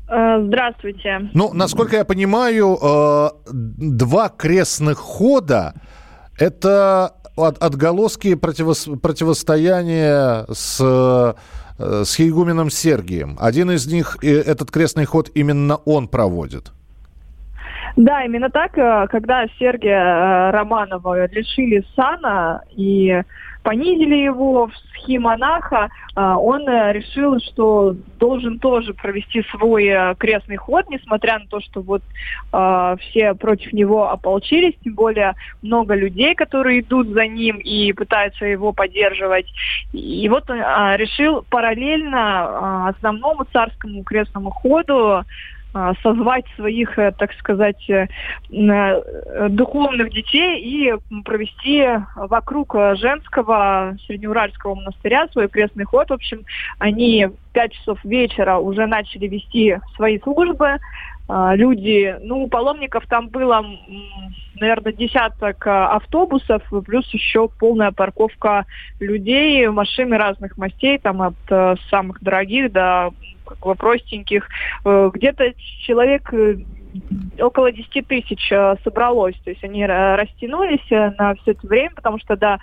Э, 0.08 0.40
здравствуйте. 0.46 1.30
Ну, 1.34 1.52
насколько 1.52 1.96
я 1.96 2.04
понимаю, 2.04 2.76
э, 2.80 3.28
два 3.52 4.28
крестных 4.28 4.98
хода– 4.98 5.74
это 6.38 7.12
от, 7.36 7.62
отголоски 7.62 8.34
противос, 8.34 8.88
противостояния 9.02 10.44
с, 10.52 10.80
э, 10.80 12.04
с 12.04 12.16
Хейгуменом 12.16 12.70
Сергием. 12.70 13.36
Один 13.40 13.70
из 13.70 13.86
них, 13.92 14.16
этот 14.22 14.70
крестный 14.70 15.06
ход 15.06 15.30
именно 15.34 15.76
он 15.76 16.08
проводит. 16.08 16.72
Да, 17.96 18.22
именно 18.24 18.50
так, 18.50 18.72
когда 19.10 19.46
Сергия 19.58 20.52
Романова 20.52 21.26
лишили 21.28 21.82
сана 21.96 22.60
и 22.70 23.22
понизили 23.66 24.14
его 24.14 24.68
в 24.68 24.72
схемонаха, 24.92 25.88
а, 26.14 26.38
он 26.38 26.68
э, 26.68 26.92
решил, 26.92 27.40
что 27.40 27.96
должен 28.20 28.60
тоже 28.60 28.94
провести 28.94 29.42
свой 29.50 29.86
э, 29.86 30.14
крестный 30.16 30.54
ход, 30.54 30.88
несмотря 30.88 31.40
на 31.40 31.46
то, 31.48 31.60
что 31.60 31.82
вот 31.82 32.00
а, 32.52 32.94
все 32.96 33.34
против 33.34 33.72
него 33.72 34.08
ополчились, 34.08 34.74
тем 34.84 34.94
более 34.94 35.34
много 35.62 35.96
людей, 35.96 36.36
которые 36.36 36.78
идут 36.80 37.08
за 37.08 37.26
ним 37.26 37.56
и 37.56 37.92
пытаются 37.92 38.44
его 38.46 38.72
поддерживать. 38.72 39.52
И 39.92 40.28
вот 40.28 40.48
он 40.48 40.60
а, 40.60 40.96
решил 40.96 41.44
параллельно 41.50 42.86
основному 42.90 43.46
царскому 43.52 44.04
крестному 44.04 44.50
ходу 44.50 45.24
созвать 46.02 46.44
своих, 46.56 46.98
э, 46.98 47.12
так 47.12 47.32
сказать, 47.34 47.88
э, 47.90 48.08
э, 48.50 49.48
духовных 49.50 50.10
детей 50.10 50.60
и 50.60 50.94
провести 51.22 51.84
вокруг 52.14 52.74
женского 52.94 53.96
среднеуральского 54.06 54.74
монастыря 54.74 55.28
свой 55.32 55.48
крестный 55.48 55.84
ход. 55.84 56.08
В 56.10 56.14
общем, 56.14 56.44
они 56.78 57.26
в 57.26 57.52
5 57.52 57.72
часов 57.72 57.98
вечера 58.04 58.58
уже 58.58 58.86
начали 58.86 59.26
вести 59.26 59.78
свои 59.96 60.18
службы. 60.20 60.78
А, 61.28 61.54
люди, 61.56 62.16
ну, 62.22 62.46
паломников 62.48 63.06
там 63.06 63.28
было, 63.28 63.64
наверное, 64.60 64.92
десяток 64.92 65.66
автобусов, 65.66 66.62
плюс 66.84 67.06
еще 67.12 67.48
полная 67.48 67.92
парковка 67.92 68.66
людей, 69.00 69.68
машины 69.68 70.18
разных 70.18 70.56
мастей, 70.56 70.98
там 70.98 71.22
от 71.22 71.80
самых 71.90 72.22
дорогих 72.22 72.72
до 72.72 73.12
как 73.46 73.58
бы 73.60 73.74
простеньких. 73.74 74.48
Э, 74.84 75.10
где-то 75.12 75.52
человек 75.86 76.32
э, 76.34 76.58
около 77.38 77.72
10 77.72 78.06
тысяч 78.06 78.50
э, 78.50 78.76
собралось. 78.84 79.36
То 79.44 79.50
есть 79.50 79.62
они 79.64 79.86
растянулись 79.86 80.88
на 80.90 81.34
все 81.36 81.52
это 81.52 81.66
время, 81.66 81.90
потому 81.94 82.18
что 82.18 82.36
до 82.36 82.58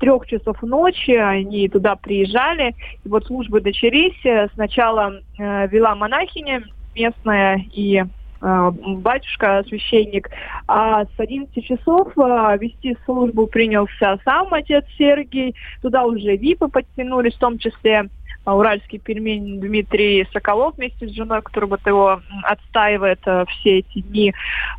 трех 0.00 0.26
часов 0.26 0.62
ночи 0.62 1.12
они 1.12 1.68
туда 1.68 1.96
приезжали. 1.96 2.74
И 3.04 3.08
вот 3.08 3.26
службы 3.26 3.60
дочерись. 3.60 4.50
Сначала 4.54 5.20
вела 5.38 5.94
монахиня 5.94 6.64
местная 6.98 7.64
и 7.72 8.04
батюшка, 8.40 9.64
священник, 9.66 10.30
а 10.68 11.04
с 11.04 11.10
11 11.18 11.64
часов 11.64 12.12
вести 12.16 12.96
службу 13.04 13.48
принялся 13.48 14.16
сам 14.24 14.54
отец 14.54 14.84
Сергий, 14.96 15.56
туда 15.82 16.04
уже 16.04 16.36
ВИПы 16.36 16.68
подтянулись, 16.68 17.34
в 17.34 17.40
том 17.40 17.58
числе 17.58 18.08
а, 18.48 18.56
уральский 18.56 18.98
пельмень 18.98 19.60
Дмитрий 19.60 20.26
Соколов 20.32 20.76
вместе 20.76 21.06
с 21.06 21.10
женой, 21.10 21.42
который 21.42 21.68
вот 21.68 21.86
его 21.86 22.22
отстаивает 22.44 23.20
э, 23.26 23.44
все 23.46 23.80
эти 23.80 24.00
дни. 24.00 24.32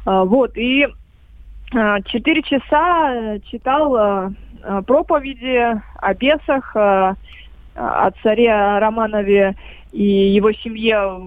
Вот, 0.05 0.57
и 0.57 0.87
э, 0.87 1.97
четыре 2.05 2.41
часа 2.41 3.37
читал 3.45 3.95
э, 3.95 4.81
проповеди 4.87 5.79
о 5.97 6.13
бесах, 6.15 6.75
о 6.75 8.11
царе 8.23 8.51
Романове 8.79 9.55
и 9.91 10.03
его 10.03 10.51
семье 10.51 11.19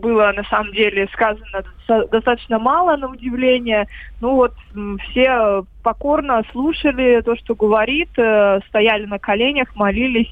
было 0.00 0.32
на 0.34 0.42
самом 0.44 0.72
деле 0.72 1.08
сказано 1.12 1.62
достаточно 2.10 2.58
мало, 2.58 2.96
на 2.96 3.08
удивление. 3.08 3.86
Ну 4.20 4.34
вот 4.34 4.54
все 5.10 5.64
покорно 5.82 6.42
слушали 6.52 7.20
то, 7.22 7.36
что 7.36 7.54
говорит, 7.54 8.10
э, 8.16 8.60
стояли 8.68 9.06
на 9.06 9.18
коленях, 9.18 9.74
молились 9.76 10.30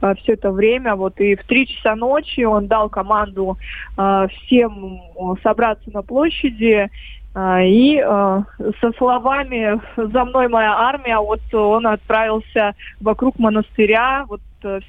э, 0.00 0.14
все 0.22 0.32
это 0.34 0.50
время. 0.50 0.94
Вот 0.94 1.20
и 1.20 1.36
в 1.36 1.44
три 1.44 1.66
часа 1.66 1.94
ночи 1.96 2.42
он 2.42 2.66
дал 2.66 2.88
команду 2.88 3.56
э, 3.96 4.26
всем 4.30 5.00
собраться 5.42 5.90
на 5.92 6.02
площади 6.02 6.90
и 7.38 8.02
э, 8.02 8.42
со 8.80 8.92
словами 8.96 9.78
«За 9.96 10.24
мной 10.24 10.48
моя 10.48 10.72
армия» 10.72 11.18
вот 11.18 11.42
он 11.52 11.86
отправился 11.86 12.74
вокруг 12.98 13.38
монастыря, 13.38 14.24
вот 14.26 14.40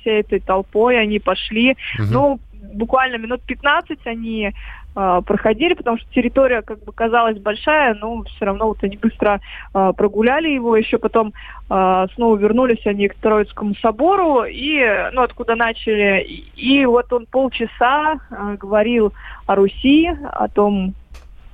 всей 0.01 0.21
этой 0.21 0.39
толпой 0.39 0.99
они 0.99 1.19
пошли. 1.19 1.75
Угу. 1.99 2.07
Ну, 2.11 2.39
буквально 2.73 3.17
минут 3.17 3.41
15 3.43 3.99
они 4.05 4.51
э, 4.95 5.21
проходили, 5.25 5.73
потому 5.73 5.97
что 5.97 6.11
территория 6.11 6.61
как 6.61 6.83
бы 6.83 6.91
казалась 6.91 7.37
большая, 7.37 7.95
но 7.95 8.23
все 8.23 8.45
равно 8.45 8.67
вот 8.67 8.83
они 8.83 8.97
быстро 8.97 9.39
э, 9.73 9.93
прогуляли 9.95 10.49
его, 10.49 10.75
еще 10.75 10.97
потом 10.97 11.33
э, 11.69 12.07
снова 12.15 12.37
вернулись 12.37 12.85
они 12.85 13.07
к 13.07 13.15
Троицкому 13.15 13.75
собору, 13.75 14.43
и, 14.43 14.79
ну, 15.13 15.21
откуда 15.21 15.55
начали, 15.55 16.23
и, 16.23 16.45
и 16.55 16.85
вот 16.85 17.11
он 17.13 17.25
полчаса 17.25 18.15
э, 18.29 18.57
говорил 18.59 19.13
о 19.45 19.55
Руси, 19.55 20.07
о 20.07 20.47
том, 20.47 20.93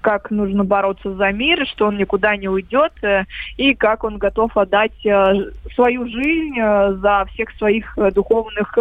как 0.03 0.29
нужно 0.29 0.65
бороться 0.65 1.15
за 1.15 1.31
мир, 1.31 1.65
что 1.65 1.87
он 1.87 1.97
никуда 1.97 2.35
не 2.35 2.49
уйдет, 2.49 2.91
э, 3.01 3.23
и 3.57 3.73
как 3.73 4.03
он 4.03 4.17
готов 4.17 4.55
отдать 4.57 5.05
э, 5.05 5.49
свою 5.73 6.05
жизнь 6.05 6.59
э, 6.59 6.93
за 7.01 7.25
всех 7.33 7.49
своих 7.57 7.97
духовных 8.13 8.77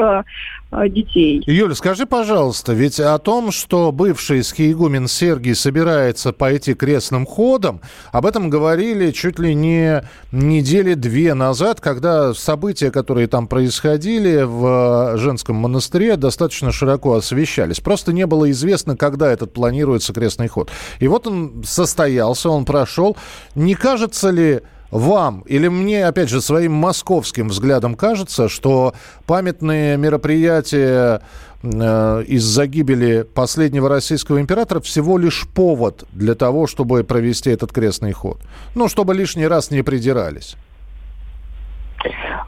детей. 0.88 1.42
Юля, 1.46 1.74
скажи, 1.74 2.06
пожалуйста, 2.06 2.72
ведь 2.72 2.98
о 2.98 3.18
том, 3.18 3.52
что 3.52 3.92
бывший 3.92 4.42
схиегумен 4.42 5.06
Сергий 5.06 5.54
собирается 5.54 6.32
пойти 6.32 6.72
крестным 6.72 7.26
ходом, 7.26 7.82
об 8.10 8.24
этом 8.24 8.48
говорили 8.48 9.10
чуть 9.10 9.38
ли 9.38 9.54
не 9.54 10.02
недели 10.32 10.94
две 10.94 11.34
назад, 11.34 11.82
когда 11.82 12.32
события, 12.32 12.90
которые 12.90 13.26
там 13.26 13.48
происходили 13.48 14.42
в 14.44 15.18
женском 15.18 15.56
монастыре, 15.56 16.16
достаточно 16.16 16.72
широко 16.72 17.14
освещались. 17.16 17.80
Просто 17.80 18.14
не 18.14 18.26
было 18.26 18.50
известно, 18.50 18.96
когда 18.96 19.30
этот 19.30 19.52
планируется 19.52 20.14
крестный 20.14 20.48
ход. 20.48 20.70
И 21.00 21.06
вот 21.12 21.26
он 21.26 21.62
состоялся, 21.64 22.48
он 22.48 22.64
прошел. 22.64 23.16
Не 23.54 23.74
кажется 23.74 24.30
ли 24.30 24.62
вам 24.90 25.42
или 25.46 25.68
мне, 25.68 26.06
опять 26.06 26.28
же, 26.28 26.40
своим 26.40 26.72
московским 26.72 27.48
взглядом 27.48 27.94
кажется, 27.94 28.48
что 28.48 28.94
памятные 29.26 29.96
мероприятия 29.96 31.22
э, 31.62 32.24
из-за 32.26 32.66
гибели 32.66 33.22
последнего 33.22 33.88
российского 33.88 34.40
императора 34.40 34.80
всего 34.80 35.18
лишь 35.18 35.46
повод 35.54 36.04
для 36.12 36.34
того, 36.34 36.66
чтобы 36.66 37.04
провести 37.04 37.50
этот 37.50 37.72
крестный 37.72 38.12
ход? 38.12 38.38
Ну, 38.74 38.88
чтобы 38.88 39.14
лишний 39.14 39.46
раз 39.46 39.70
не 39.70 39.82
придирались. 39.82 40.56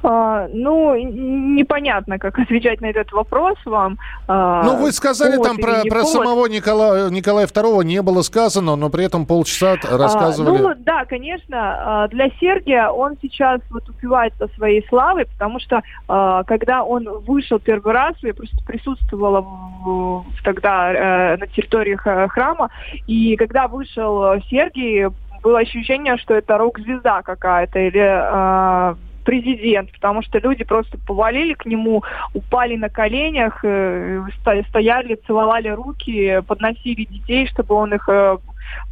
А, 0.03 0.49
ну, 0.53 0.97
непонятно, 0.97 2.19
как 2.19 2.39
отвечать 2.39 2.81
на 2.81 2.87
этот 2.87 3.13
вопрос 3.13 3.57
вам. 3.65 3.99
А, 4.29 4.63
ну, 4.65 4.77
вы 4.77 4.93
сказали 4.93 5.37
там 5.43 5.57
про, 5.57 5.83
про 5.89 6.05
самого 6.05 6.47
Николая, 6.47 7.11
Николая 7.11 7.47
II 7.47 7.85
не 7.85 8.03
было 8.03 8.23
сказано, 8.23 8.77
но 8.77 8.91
при 8.91 9.05
этом 9.05 9.27
полчаса 9.27 9.77
а, 9.83 9.97
рассказывали. 9.97 10.59
А, 10.59 10.63
ну, 10.63 10.75
да, 10.79 11.05
конечно, 11.05 12.09
для 12.11 12.29
Сергия 12.41 12.89
он 12.89 13.17
сейчас 13.23 13.61
вот 13.71 13.89
упивается 13.89 14.49
своей 14.57 14.87
славой, 14.89 15.27
потому 15.27 15.59
что 15.61 15.83
когда 16.07 16.85
он 16.85 17.09
вышел 17.21 17.59
первый 17.59 17.93
раз, 17.93 18.15
я 18.23 18.35
просто 18.35 18.57
присутствовала 18.65 19.41
в, 19.41 20.25
тогда 20.43 20.93
э, 20.93 21.37
на 21.37 21.47
территории 21.47 21.97
храма, 21.97 22.71
и 23.07 23.37
когда 23.37 23.69
вышел 23.69 24.41
Сергий, 24.51 25.07
было 25.43 25.59
ощущение, 25.59 26.17
что 26.17 26.35
это 26.35 26.57
рок-звезда 26.59 27.23
какая-то 27.23 27.79
или 27.79 28.01
э, 28.01 28.95
президент, 29.25 29.91
потому 29.93 30.23
что 30.23 30.39
люди 30.39 30.65
просто 30.65 30.99
повалили 31.07 31.55
к 31.55 31.67
нему, 31.67 32.03
упали 32.35 32.77
на 32.77 32.89
коленях, 32.89 33.65
э, 33.65 34.23
стояли, 34.69 35.19
целовали 35.27 35.69
руки, 35.69 36.41
подносили 36.47 37.05
детей, 37.05 37.47
чтобы 37.47 37.75
он 37.75 37.95
их 37.95 38.09
э, 38.09 38.37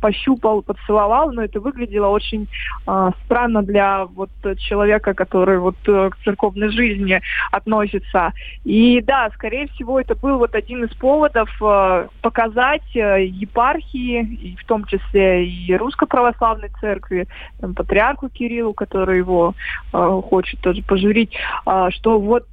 пощупал, 0.01 0.63
поцеловал, 0.63 1.33
но 1.33 1.43
это 1.43 1.61
выглядело 1.61 2.09
очень 2.09 2.49
э, 2.87 3.11
странно 3.25 3.63
для 3.63 4.05
вот 4.07 4.31
человека, 4.59 5.15
который 5.15 5.59
вот 5.59 5.77
э, 5.87 6.11
к 6.11 6.17
церковной 6.25 6.71
жизни 6.71 7.21
относится. 7.51 8.33
И 8.65 9.01
да, 9.03 9.31
скорее 9.35 9.69
всего, 9.69 10.01
это 10.01 10.15
был 10.15 10.39
вот 10.39 10.55
один 10.55 10.85
из 10.85 10.95
поводов 10.97 11.51
э, 11.61 12.09
показать 12.21 12.97
э, 12.97 13.25
епархии, 13.27 14.23
и 14.23 14.57
в 14.57 14.65
том 14.65 14.85
числе 14.85 15.47
и 15.47 15.75
Русской 15.77 16.07
Православной 16.07 16.71
Церкви, 16.81 17.27
там, 17.61 17.75
патриарху 17.75 18.29
Кириллу, 18.29 18.73
который 18.73 19.19
его 19.19 19.55
э, 19.93 20.21
хочет 20.29 20.61
тоже 20.61 20.83
пожурить, 20.83 21.33
э, 21.67 21.89
что 21.91 22.19
вот 22.19 22.47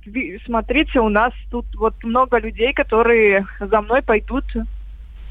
смотрите, 0.46 1.00
у 1.00 1.10
нас 1.10 1.34
тут 1.52 1.66
вот 1.76 1.94
много 2.04 2.40
людей, 2.40 2.74
которые 2.74 3.46
за 3.60 3.82
мной 3.82 4.02
пойдут 4.02 4.46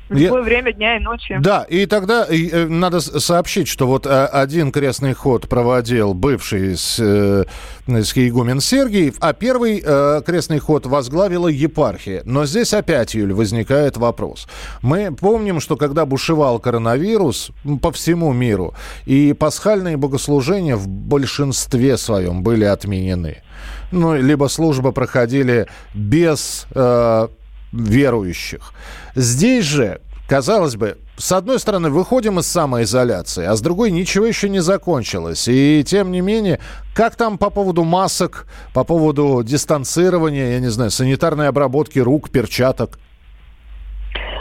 в 0.09 0.17
Я- 0.17 0.27
любое 0.29 0.43
время 0.43 0.73
дня 0.73 0.97
и 0.97 1.01
ночи. 1.01 1.37
Да, 1.41 1.65
и 1.69 1.87
тогда 1.87 2.25
и, 2.25 2.49
э, 2.51 2.67
надо 2.67 3.01
с- 3.01 3.21
сообщить, 3.21 3.69
что 3.69 3.87
вот 3.87 4.07
э, 4.07 4.25
один 4.27 4.73
крестный 4.73 5.13
ход 5.15 5.49
проводил 5.49 6.15
бывший 6.15 6.77
с, 6.77 6.99
э, 6.99 7.45
игумен 7.87 8.61
Сергиев, 8.61 9.17
а 9.21 9.33
первый 9.33 9.83
э, 9.85 10.23
крестный 10.25 10.59
ход 10.59 10.87
возглавила 10.87 11.49
епархия. 11.49 12.23
Но 12.25 12.47
здесь 12.47 12.73
опять, 12.75 13.15
Юль, 13.15 13.33
возникает 13.33 13.97
вопрос. 13.97 14.47
Мы 14.83 15.13
помним, 15.15 15.61
что 15.61 15.77
когда 15.77 16.07
бушевал 16.07 16.59
коронавирус 16.59 17.51
по 17.83 17.93
всему 17.93 18.33
миру, 18.33 18.75
и 19.07 19.33
пасхальные 19.33 19.97
богослужения 19.97 20.77
в 20.77 20.89
большинстве 20.89 21.97
своем 21.97 22.43
были 22.43 22.65
отменены. 22.65 23.43
Ну, 23.91 24.15
либо 24.17 24.49
службы 24.49 24.93
проходили 24.93 25.67
без 25.95 26.67
э, 26.75 27.29
верующих. 27.73 28.73
Здесь 29.15 29.65
же, 29.65 30.01
казалось 30.29 30.77
бы, 30.77 30.99
с 31.17 31.33
одной 31.33 31.59
стороны, 31.59 31.91
выходим 31.91 32.39
из 32.39 32.47
самоизоляции, 32.47 33.45
а 33.45 33.57
с 33.57 33.61
другой 33.61 33.91
ничего 33.91 34.25
еще 34.25 34.49
не 34.49 34.61
закончилось. 34.61 35.49
И 35.49 35.85
тем 35.85 36.13
не 36.13 36.21
менее, 36.21 36.61
как 36.95 37.17
там 37.17 37.39
по 37.39 37.51
поводу 37.51 37.83
масок, 37.83 38.47
по 38.73 38.85
поводу 38.85 39.43
дистанцирования, 39.43 40.53
я 40.53 40.61
не 40.61 40.71
знаю, 40.71 40.93
санитарной 40.93 41.49
обработки 41.49 41.99
рук, 41.99 42.31
перчаток? 42.31 42.99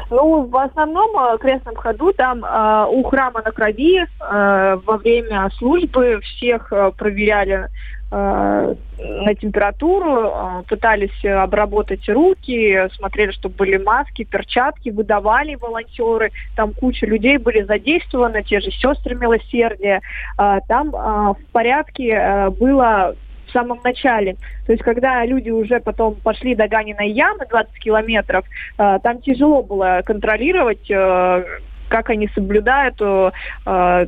Ну, 0.09 0.45
в 0.45 0.57
основном 0.57 1.11
э, 1.17 1.37
крестном 1.37 1.75
ходу 1.75 2.13
там 2.13 2.43
э, 2.43 2.85
у 2.89 3.03
храма 3.03 3.41
на 3.43 3.51
крови 3.51 3.99
э, 3.99 4.77
во 4.85 4.97
время 4.97 5.49
службы 5.57 6.21
всех 6.21 6.71
э, 6.71 6.91
проверяли 6.97 7.67
э, 8.11 8.75
на 8.99 9.35
температуру, 9.35 10.27
э, 10.27 10.63
пытались 10.69 11.25
обработать 11.25 12.07
руки, 12.07 12.87
смотрели, 12.95 13.31
чтобы 13.31 13.55
были 13.55 13.77
маски, 13.77 14.23
перчатки, 14.23 14.89
выдавали 14.89 15.55
волонтеры, 15.55 16.31
там 16.55 16.73
куча 16.73 17.05
людей 17.05 17.37
были 17.37 17.63
задействованы, 17.63 18.43
те 18.43 18.61
же 18.61 18.71
сестры 18.71 19.15
милосердия, 19.15 20.01
Э, 20.37 20.59
там 20.67 20.89
э, 20.89 21.33
в 21.33 21.51
порядке 21.51 22.09
э, 22.09 22.49
было 22.49 23.15
в 23.47 23.51
самом 23.51 23.79
начале. 23.83 24.35
То 24.65 24.73
есть, 24.73 24.83
когда 24.83 25.25
люди 25.25 25.49
уже 25.49 25.79
потом 25.79 26.15
пошли 26.15 26.55
до 26.55 26.67
Ганиной 26.67 27.09
ямы 27.09 27.45
20 27.49 27.73
километров, 27.79 28.45
э, 28.77 28.99
там 29.01 29.21
тяжело 29.21 29.63
было 29.63 30.01
контролировать, 30.05 30.89
э, 30.89 31.43
как 31.89 32.09
они 32.09 32.29
соблюдают 32.35 33.01
э, 33.01 34.07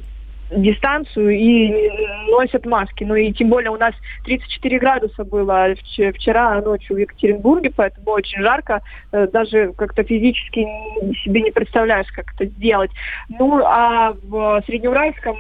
дистанцию 0.52 1.30
и 1.30 1.92
носят 2.32 2.66
маски. 2.66 3.04
Ну 3.04 3.14
и 3.16 3.32
тем 3.32 3.50
более 3.50 3.70
у 3.70 3.78
нас 3.78 3.94
34 4.26 4.80
градуса 4.80 5.24
было 5.24 5.74
вч- 5.74 6.12
вчера 6.14 6.60
ночью 6.62 6.96
в 6.96 7.00
Екатеринбурге, 7.00 7.72
поэтому 7.76 8.12
очень 8.12 8.42
жарко. 8.42 8.82
Даже 9.12 9.74
как-то 9.74 10.04
физически 10.04 10.66
себе 11.24 11.44
не 11.44 11.52
представляешь, 11.52 12.08
как 12.16 12.34
это 12.34 12.46
сделать. 12.46 12.90
Ну 13.30 13.62
а 13.64 14.16
в 14.24 14.64
Среднеуральском 14.66 15.38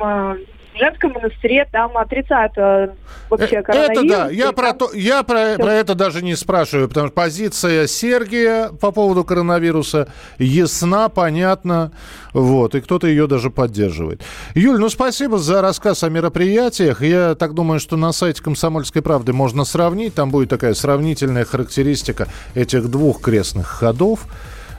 женском 0.79 1.11
монастыре 1.13 1.67
там 1.71 1.95
отрицают 1.97 2.53
э, 2.57 2.89
вообще 3.29 3.59
Э, 3.59 3.63
коронавирус. 3.63 4.03
Это 4.03 4.09
да, 4.09 4.29
я 4.29 4.51
про, 4.51 4.73
то, 4.73 4.91
я 4.93 5.23
про, 5.23 5.55
про 5.55 5.73
это 5.73 5.95
даже 5.95 6.23
не 6.23 6.35
спрашиваю, 6.35 6.87
потому 6.87 7.07
что 7.07 7.15
позиция 7.15 7.87
Сергия 7.87 8.69
по 8.69 8.91
поводу 8.91 9.23
коронавируса 9.23 10.07
ясна, 10.37 11.09
понятна, 11.09 11.91
вот, 12.33 12.75
и 12.75 12.81
кто-то 12.81 13.07
ее 13.07 13.27
даже 13.27 13.49
поддерживает. 13.49 14.23
Юль, 14.55 14.79
ну 14.79 14.89
спасибо 14.89 15.37
за 15.37 15.61
рассказ 15.61 16.03
о 16.03 16.09
мероприятиях. 16.09 17.01
Я 17.01 17.35
так 17.35 17.53
думаю, 17.53 17.79
что 17.79 17.97
на 17.97 18.11
сайте 18.11 18.41
«Комсомольской 18.41 19.01
правды» 19.01 19.33
можно 19.33 19.65
сравнить, 19.65 20.15
там 20.15 20.31
будет 20.31 20.49
такая 20.49 20.73
сравнительная 20.73 21.45
характеристика 21.45 22.27
этих 22.55 22.89
двух 22.89 23.21
крестных 23.21 23.67
ходов 23.67 24.27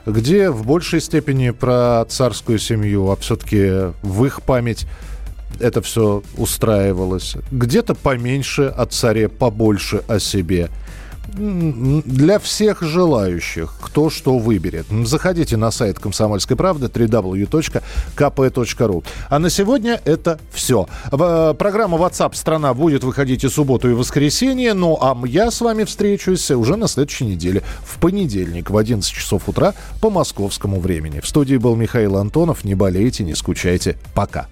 где 0.06 0.48
в 0.48 0.64
большей 0.64 1.00
степени 1.00 1.50
про 1.50 2.06
царскую 2.08 2.58
семью, 2.58 3.10
а 3.10 3.16
все-таки 3.16 3.92
в 4.02 4.24
их 4.24 4.40
память 4.42 4.86
это 5.60 5.80
все 5.82 6.22
устраивалось. 6.36 7.36
Где-то 7.50 7.94
поменьше 7.94 8.72
о 8.76 8.86
царе, 8.86 9.28
побольше 9.28 10.02
о 10.08 10.18
себе. 10.18 10.68
Для 11.36 12.38
всех 12.40 12.82
желающих, 12.82 13.74
кто 13.80 14.10
что 14.10 14.36
выберет. 14.38 14.86
Заходите 15.04 15.56
на 15.56 15.70
сайт 15.70 16.00
«Комсомольской 16.00 16.56
правды» 16.56 16.86
www.kp.ru. 16.86 19.04
А 19.28 19.38
на 19.38 19.48
сегодня 19.50 20.00
это 20.04 20.40
все. 20.52 20.88
В- 21.12 21.54
Программа 21.54 21.98
WhatsApp 21.98 22.34
страна 22.34 22.74
будет 22.74 23.04
выходить 23.04 23.44
и 23.44 23.48
субботу, 23.48 23.88
и 23.88 23.94
воскресенье. 23.94 24.74
Ну, 24.74 24.98
а 25.00 25.16
я 25.24 25.52
с 25.52 25.60
вами 25.60 25.84
встречусь 25.84 26.50
уже 26.50 26.74
на 26.76 26.88
следующей 26.88 27.26
неделе, 27.26 27.62
в 27.84 27.98
понедельник 28.00 28.70
в 28.70 28.76
11 28.76 29.08
часов 29.12 29.48
утра 29.48 29.74
по 30.00 30.10
московскому 30.10 30.80
времени. 30.80 31.20
В 31.20 31.28
студии 31.28 31.56
был 31.56 31.76
Михаил 31.76 32.16
Антонов. 32.16 32.64
Не 32.64 32.74
болейте, 32.74 33.22
не 33.22 33.36
скучайте. 33.36 33.96
Пока. 34.14 34.48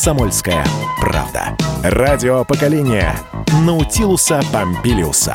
«Комсомольская 0.00 0.64
правда». 0.98 1.54
Радио 1.82 2.42
поколения 2.46 3.14
Наутилуса 3.66 4.40
Помпилиуса. 4.50 5.34